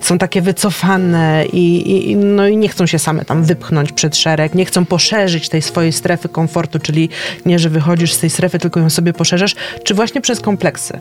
są 0.00 0.18
takie 0.18 0.42
wycofane 0.42 1.44
i, 1.52 1.92
i, 2.10 2.16
no 2.16 2.48
i 2.48 2.56
nie 2.56 2.68
chcą 2.68 2.86
się 2.86 2.98
same 2.98 3.24
tam 3.24 3.44
wypchnąć 3.44 3.92
przed 3.92 4.16
szereg, 4.16 4.54
nie 4.54 4.64
chcą 4.64 4.84
poszerzyć 4.84 5.48
tej 5.48 5.62
swojej 5.62 5.92
strefy 5.92 6.28
komfortu, 6.28 6.78
czyli 6.78 7.08
nie, 7.46 7.58
że 7.58 7.70
wychodzisz 7.70 8.12
z 8.12 8.18
tej 8.18 8.30
strefy, 8.30 8.58
tylko 8.58 8.80
ją 8.80 8.90
sobie 8.90 9.13
poszerzasz, 9.14 9.54
czy 9.84 9.94
właśnie 9.94 10.20
przez 10.20 10.40
kompleksy? 10.40 11.00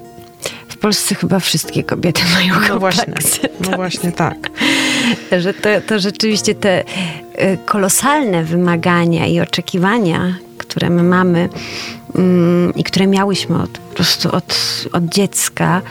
W 0.68 0.78
Polsce 0.78 1.16
chyba 1.16 1.40
wszystkie 1.40 1.84
kobiety 1.84 2.22
mają 2.36 2.54
no 2.62 2.68
kompleksy. 2.68 3.12
Właśnie, 3.12 3.50
no 3.60 3.68
tak. 3.68 3.76
właśnie 3.76 4.12
tak. 4.26 4.38
że 5.38 5.54
to, 5.54 5.70
to 5.88 6.00
rzeczywiście 6.00 6.56
te 6.56 6.82
y, 6.82 7.58
kolosalne 7.66 8.44
wymagania 8.44 9.28
i 9.28 9.40
oczekiwania, 9.40 10.36
które 10.58 10.90
my 10.90 11.04
mamy 11.04 11.50
mm, 12.16 12.74
i 12.76 12.84
które 12.84 13.08
miałyśmy 13.08 13.62
od, 13.62 13.70
po 13.70 13.96
prostu 13.96 14.36
od, 14.36 14.56
od 14.92 15.04
dziecka, 15.06 15.82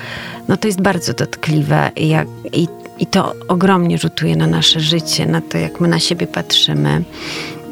no 0.49 0.57
to 0.57 0.69
jest 0.69 0.81
bardzo 0.81 1.13
dotkliwe 1.13 1.91
i, 1.97 2.09
jak, 2.09 2.29
i, 2.53 2.69
i 2.99 3.07
to 3.07 3.35
ogromnie 3.49 3.99
rzutuje 3.99 4.37
na 4.37 4.47
nasze 4.47 4.81
życie, 4.81 5.27
na 5.27 5.41
to, 5.41 5.59
jak 5.59 5.81
my 5.81 5.89
na 5.89 5.99
siebie 5.99 6.27
patrzymy. 6.27 7.03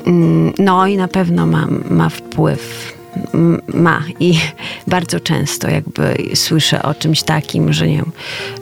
Mm, 0.06 0.52
no 0.58 0.86
i 0.86 0.96
na 0.96 1.08
pewno 1.08 1.46
ma, 1.46 1.66
ma 1.90 2.08
wpływ 2.08 2.92
ma 3.74 4.02
i 4.20 4.38
bardzo 4.86 5.20
często 5.20 5.70
jakby 5.70 6.16
słyszę 6.34 6.82
o 6.82 6.94
czymś 6.94 7.22
takim, 7.22 7.72
że 7.72 7.88
nie 7.88 7.96
wiem, 7.96 8.12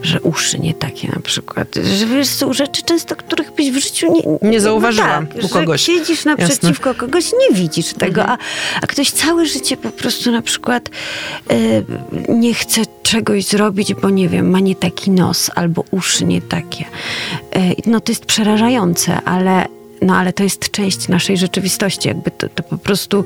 że 0.01 0.21
uszy 0.21 0.59
nie 0.59 0.73
takie 0.73 1.07
na 1.07 1.19
przykład, 1.19 1.75
że 1.97 2.05
wiesz, 2.05 2.27
są 2.27 2.53
rzeczy 2.53 2.83
często, 2.83 3.15
których 3.15 3.51
byś 3.55 3.71
w 3.71 3.77
życiu 3.77 4.13
nie... 4.13 4.49
Nie 4.49 4.61
zauważyłam 4.61 5.27
tak, 5.27 5.43
u 5.43 5.49
kogoś. 5.49 5.81
siedzisz 5.81 6.25
naprzeciwko 6.25 6.89
Jasne. 6.89 7.07
kogoś, 7.07 7.31
nie 7.33 7.55
widzisz 7.55 7.93
tego, 7.93 8.21
mhm. 8.21 8.39
a, 8.39 8.81
a 8.81 8.87
ktoś 8.87 9.11
całe 9.11 9.45
życie 9.45 9.77
po 9.77 9.89
prostu 9.89 10.31
na 10.31 10.41
przykład 10.41 10.89
y, 11.51 11.85
nie 12.29 12.53
chce 12.53 12.81
czegoś 13.03 13.45
zrobić, 13.45 13.93
bo 13.93 14.09
nie 14.09 14.29
wiem, 14.29 14.49
ma 14.49 14.59
nie 14.59 14.75
taki 14.75 15.11
nos 15.11 15.51
albo 15.55 15.83
uszy 15.91 16.25
nie 16.25 16.41
takie. 16.41 16.85
Y, 17.55 17.75
no 17.85 17.99
to 17.99 18.11
jest 18.11 18.25
przerażające, 18.25 19.21
ale 19.21 19.65
no 20.01 20.17
ale 20.17 20.33
to 20.33 20.43
jest 20.43 20.71
część 20.71 21.07
naszej 21.07 21.37
rzeczywistości, 21.37 22.07
jakby 22.07 22.31
to, 22.31 22.49
to 22.49 22.63
po 22.63 22.77
prostu 22.77 23.23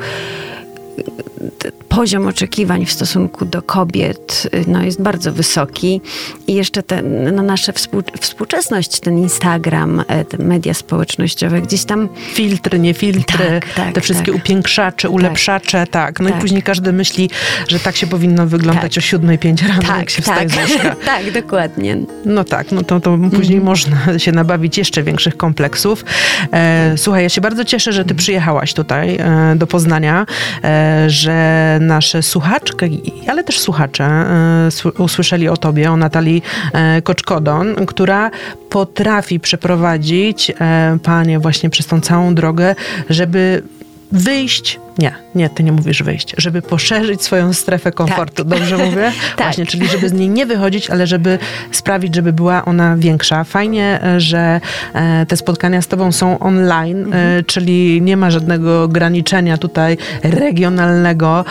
tehát 1.58 1.83
poziom 1.96 2.28
oczekiwań 2.28 2.86
w 2.86 2.92
stosunku 2.92 3.46
do 3.46 3.62
kobiet 3.62 4.50
no, 4.68 4.84
jest 4.84 5.02
bardzo 5.02 5.34
wysoki 5.34 6.02
i 6.48 6.54
jeszcze 6.54 6.84
ten, 6.84 7.36
no, 7.36 7.44
nasza 7.44 7.74
współczesność, 8.22 9.00
ten 9.00 9.18
Instagram, 9.18 10.04
e, 10.08 10.26
te 10.26 10.38
media 10.38 10.74
społecznościowe, 10.74 11.62
gdzieś 11.62 11.86
tam... 11.86 12.10
Filtry, 12.34 12.80
nie 12.80 12.94
filtry, 12.94 13.46
tak, 13.62 13.74
tak, 13.74 13.94
te 13.94 14.02
wszystkie 14.02 14.32
tak. 14.32 14.42
upiększacze, 14.42 15.08
tak. 15.08 15.16
ulepszacze, 15.16 15.88
tak. 15.88 16.20
No 16.20 16.30
i 16.30 16.32
tak. 16.32 16.42
później 16.42 16.64
każdy 16.64 16.94
myśli, 16.94 17.30
że 17.68 17.80
tak 17.80 17.96
się 17.96 18.08
powinno 18.08 18.48
wyglądać 18.48 18.94
tak. 18.94 19.04
o 19.04 19.08
siódmej, 19.08 19.40
pięć 19.40 19.62
rano, 19.62 19.98
jak 20.00 20.10
się 20.10 20.22
wstaje 20.22 20.50
z 20.50 20.58
łóżka. 20.58 20.96
tak, 21.06 21.32
dokładnie. 21.32 21.98
No 22.26 22.44
tak, 22.44 22.72
no 22.72 22.84
to, 22.84 23.00
to 23.00 23.18
później 23.36 23.58
mm. 23.58 23.66
można 23.66 24.20
się 24.20 24.32
nabawić 24.32 24.78
jeszcze 24.78 25.04
większych 25.04 25.38
kompleksów. 25.38 26.06
E, 26.54 26.94
słuchaj, 26.98 27.24
ja 27.24 27.30
się 27.30 27.42
bardzo 27.42 27.66
cieszę, 27.66 27.94
że 27.94 28.06
ty 28.06 28.16
przyjechałaś 28.16 28.74
tutaj 28.74 29.16
e, 29.16 29.56
do 29.56 29.68
Poznania, 29.68 30.26
e, 30.64 31.10
że 31.10 31.80
nasze 31.88 32.24
słuchaczki, 32.24 33.02
ale 33.28 33.44
też 33.44 33.60
słuchacze 33.60 34.04
e, 34.06 34.70
usłyszeli 34.98 35.50
o 35.50 35.58
tobie, 35.58 35.92
o 35.92 35.98
Natalii 35.98 36.44
e, 36.74 37.02
Koczkodon, 37.02 37.76
która 37.86 38.32
potrafi 38.70 39.40
przeprowadzić 39.40 40.50
e, 40.52 40.98
panie 41.04 41.40
właśnie 41.40 41.70
przez 41.70 41.88
tą 41.88 42.02
całą 42.02 42.36
drogę, 42.36 42.76
żeby 43.10 43.64
wyjść 44.12 44.80
Nie, 44.98 45.16
nie, 45.36 45.50
ty 45.50 45.64
nie 45.64 45.72
mówisz 45.72 46.04
wyjść. 46.04 46.34
Żeby 46.38 46.62
poszerzyć 46.62 47.22
swoją 47.22 47.54
strefę 47.54 47.92
komfortu. 47.92 48.46
Tak. 48.46 48.60
Dobrze 48.60 48.78
mówię? 48.78 49.12
tak. 49.36 49.48
Właśnie, 49.48 49.66
czyli 49.66 49.88
żeby 49.88 50.10
z 50.10 50.14
niej 50.14 50.30
nie 50.30 50.46
wychodzić, 50.46 50.90
ale 50.90 51.08
żeby 51.08 51.40
sprawić, 51.72 52.16
żeby 52.16 52.34
była 52.34 52.66
ona 52.66 52.98
większa. 52.98 53.44
Fajnie, 53.44 54.00
e, 54.04 54.20
że 54.20 54.62
e, 54.94 55.26
te 55.26 55.38
spotkania 55.38 55.82
z 55.82 55.88
tobą 55.88 56.12
są 56.12 56.40
online, 56.40 57.02
e, 57.02 57.06
mhm. 57.06 57.46
czyli 57.46 58.02
nie 58.02 58.18
ma 58.18 58.32
żadnego 58.32 58.84
ograniczenia 58.84 59.58
tutaj 59.58 59.98
regionalnego, 60.24 61.46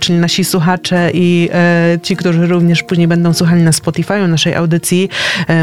czyli 0.00 0.18
nasi 0.18 0.44
słuchacze 0.44 1.10
i 1.14 1.50
ci, 2.02 2.16
którzy 2.16 2.46
również 2.46 2.82
później 2.82 3.08
będą 3.08 3.32
słuchali 3.34 3.62
na 3.62 3.72
Spotify 3.72 4.28
naszej 4.28 4.54
audycji, 4.54 5.08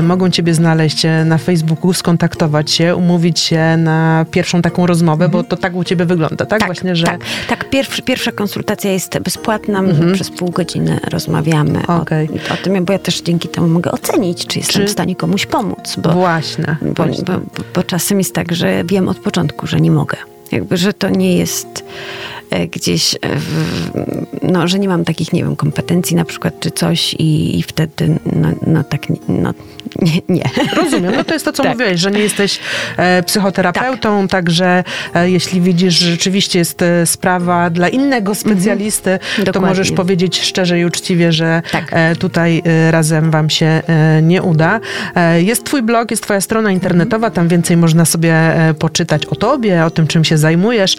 mogą 0.04 0.30
ciebie 0.30 0.54
znaleźć 0.54 1.04
na 1.26 1.38
Facebooku, 1.38 1.94
skontaktować 1.94 2.72
się, 2.72 2.96
umówić 2.96 3.40
się 3.40 3.78
na 3.78 4.26
pierwszą 4.32 4.62
taką 4.62 4.88
rozmowę, 4.88 5.26
mhm. 5.26 5.44
bo 5.44 5.50
to 5.50 5.58
tak 5.58 5.76
u 5.76 5.84
ciebie 5.84 6.06
wygląda, 6.06 6.46
tak? 6.46 6.60
tak 6.60 6.66
Właśnie, 6.66 6.96
że... 6.96 7.06
Tak, 7.06 7.17
tak 7.48 7.70
pierwszy, 7.70 8.02
pierwsza 8.02 8.32
konsultacja 8.32 8.92
jest 8.92 9.20
bezpłatna, 9.20 9.80
mhm. 9.80 10.14
przez 10.14 10.30
pół 10.30 10.50
godziny 10.50 11.00
rozmawiamy 11.12 11.88
okay. 11.88 12.28
o, 12.50 12.54
o, 12.54 12.58
tym, 12.58 12.86
bo 12.86 12.94
ja 12.94 13.00
też 13.00 13.22
dzięki 13.22 13.48
temu 13.48 13.68
mogę 13.68 13.92
ocenić, 13.92 14.46
czy 14.46 14.60
jestem 14.60 14.82
czy... 14.82 14.88
w 14.88 14.92
stanie 14.92 15.16
komuś 15.16 15.46
pomóc. 15.46 15.96
Bo, 15.98 16.10
właśnie. 16.10 16.78
Bo, 16.82 17.04
właśnie. 17.04 17.24
Bo, 17.24 17.34
bo, 17.34 17.64
bo 17.76 17.84
czasem 17.84 18.18
jest 18.18 18.34
tak, 18.34 18.52
że 18.52 18.84
wiem 18.84 19.08
od 19.10 19.18
początku, 19.18 19.68
że 19.68 19.82
nie 19.82 19.92
mogę. 19.92 20.18
Jakby, 20.52 20.78
że 20.78 20.94
to 20.94 21.10
nie 21.10 21.38
jest 21.38 21.84
gdzieś, 22.72 23.16
e, 23.16 23.18
w, 23.22 23.92
no, 24.44 24.68
że 24.68 24.80
nie 24.80 24.88
mam 24.88 25.06
takich, 25.06 25.34
nie 25.34 25.44
wiem, 25.44 25.56
kompetencji 25.56 26.16
na 26.16 26.26
przykład, 26.26 26.60
czy 26.60 26.72
coś 26.72 27.14
i, 27.14 27.60
i 27.60 27.64
wtedy, 27.64 28.20
no, 28.26 28.50
no 28.68 28.84
tak, 28.84 29.02
no, 29.28 29.54
nie, 30.02 30.22
nie. 30.30 30.44
Rozumiem, 30.76 31.16
no 31.16 31.24
to 31.24 31.34
jest 31.34 31.46
to, 31.46 31.52
co 31.52 31.64
tak. 31.64 31.72
mówiłeś, 31.72 32.00
że 32.00 32.12
nie 32.12 32.20
jesteś 32.20 32.60
e, 32.98 33.24
psychoterapeutą, 33.24 34.22
tak. 34.22 34.32
także 34.32 34.84
e, 35.14 35.30
jeśli 35.30 35.62
widzisz, 35.62 36.00
że 36.00 36.12
rzeczywiście 36.12 36.60
jest 36.60 36.82
e, 36.82 37.06
sprawa 37.06 37.70
dla 37.70 37.90
innego 37.90 38.36
specjalisty, 38.36 39.12
mhm. 39.12 39.54
to 39.54 39.62
możesz 39.62 39.92
powiedzieć 39.92 40.42
szczerze 40.42 40.80
i 40.80 40.86
uczciwie, 40.86 41.32
że 41.32 41.62
tak. 41.72 41.88
e, 41.92 42.16
tutaj 42.16 42.64
razem 42.92 43.32
wam 43.32 43.50
się 43.50 43.82
nie 44.22 44.44
uda. 44.44 44.80
jest 45.38 45.64
twój 45.64 45.82
blog, 45.82 46.12
jest 46.12 46.24
twoja 46.24 46.42
strona 46.42 46.72
internetowa, 46.72 47.32
tam 47.32 47.48
więcej 47.48 47.78
można 47.78 48.06
sobie 48.06 48.34
poczytać 48.80 49.26
o 49.26 49.36
tobie, 49.36 49.86
o 49.86 49.90
tym, 49.90 50.08
czym 50.08 50.24
się 50.24 50.38
zajmujesz, 50.38 50.98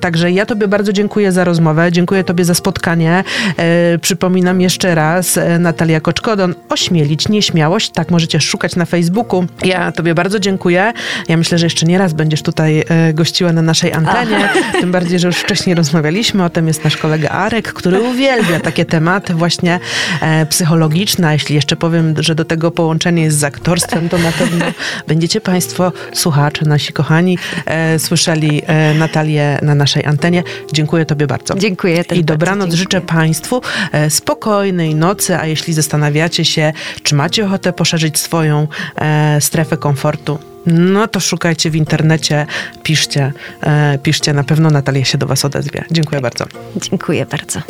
także 0.00 0.30
ja 0.30 0.46
tobie 0.46 0.68
bardzo 0.74 0.92
dziękuję 0.92 1.32
za 1.32 1.44
rozmowę, 1.44 1.92
dziękuję 1.92 2.24
Tobie 2.24 2.44
za 2.44 2.54
spotkanie. 2.54 3.24
E, 3.56 3.98
przypominam 3.98 4.60
jeszcze 4.60 4.94
raz, 4.94 5.36
e, 5.36 5.58
Natalia 5.58 6.00
Koczkodon, 6.00 6.54
ośmielić 6.68 7.28
nieśmiałość, 7.28 7.90
tak 7.90 8.10
możecie 8.10 8.40
szukać 8.40 8.76
na 8.76 8.84
Facebooku. 8.84 9.46
Ja 9.64 9.92
Tobie 9.92 10.14
bardzo 10.14 10.40
dziękuję. 10.40 10.92
Ja 11.28 11.36
myślę, 11.36 11.58
że 11.58 11.66
jeszcze 11.66 11.86
nie 11.86 11.98
raz 11.98 12.12
będziesz 12.12 12.42
tutaj 12.42 12.84
e, 12.88 13.12
gościła 13.12 13.52
na 13.52 13.62
naszej 13.62 13.92
antenie, 13.92 14.48
Ach. 14.50 14.80
tym 14.80 14.92
bardziej, 14.92 15.18
że 15.18 15.26
już 15.26 15.36
wcześniej 15.36 15.74
rozmawialiśmy 15.74 16.44
o 16.44 16.50
tym. 16.50 16.68
Jest 16.68 16.84
nasz 16.84 16.96
kolega 16.96 17.28
Arek, 17.28 17.72
który 17.72 18.00
uwielbia 18.00 18.60
takie 18.60 18.84
tematy 18.84 19.34
właśnie 19.34 19.80
e, 20.20 20.46
psychologiczne. 20.46 21.32
Jeśli 21.32 21.54
jeszcze 21.54 21.76
powiem, 21.76 22.14
że 22.18 22.34
do 22.34 22.44
tego 22.44 22.70
połączenie 22.70 23.22
jest 23.22 23.38
z 23.38 23.44
aktorstwem, 23.44 24.08
to 24.08 24.18
na 24.18 24.32
pewno 24.32 24.64
będziecie 25.08 25.40
Państwo, 25.40 25.92
słuchacze, 26.12 26.64
nasi 26.64 26.92
kochani, 26.92 27.38
e, 27.66 27.98
słyszeli 27.98 28.62
e, 28.66 28.94
Natalię 28.94 29.58
na 29.62 29.74
naszej 29.74 30.04
antenie. 30.04 30.42
Dziękuję 30.72 31.06
Tobie 31.06 31.26
bardzo. 31.26 31.54
Dziękuję. 31.54 32.04
I 32.14 32.24
dobranoc 32.24 32.66
bardzo, 32.66 32.76
życzę 32.76 33.00
Państwu 33.00 33.60
e, 33.92 34.10
spokojnej 34.10 34.94
nocy, 34.94 35.36
a 35.36 35.46
jeśli 35.46 35.74
zastanawiacie 35.74 36.44
się, 36.44 36.72
czy 37.02 37.14
macie 37.14 37.46
ochotę 37.46 37.72
poszerzyć 37.72 38.18
swoją 38.18 38.68
e, 38.96 39.40
strefę 39.40 39.76
komfortu, 39.76 40.38
no 40.66 41.08
to 41.08 41.20
szukajcie 41.20 41.70
w 41.70 41.76
internecie, 41.76 42.46
piszcie, 42.82 43.32
e, 43.62 43.98
piszcie, 43.98 44.32
na 44.32 44.44
pewno 44.44 44.70
Natalia 44.70 45.04
się 45.04 45.18
do 45.18 45.26
Was 45.26 45.44
odezwie. 45.44 45.84
Dziękuję 45.90 46.20
bardzo. 46.20 46.44
Dziękuję 46.76 47.26
bardzo. 47.26 47.60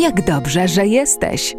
Jak 0.00 0.24
dobrze, 0.24 0.68
że 0.68 0.86
jesteś. 0.86 1.54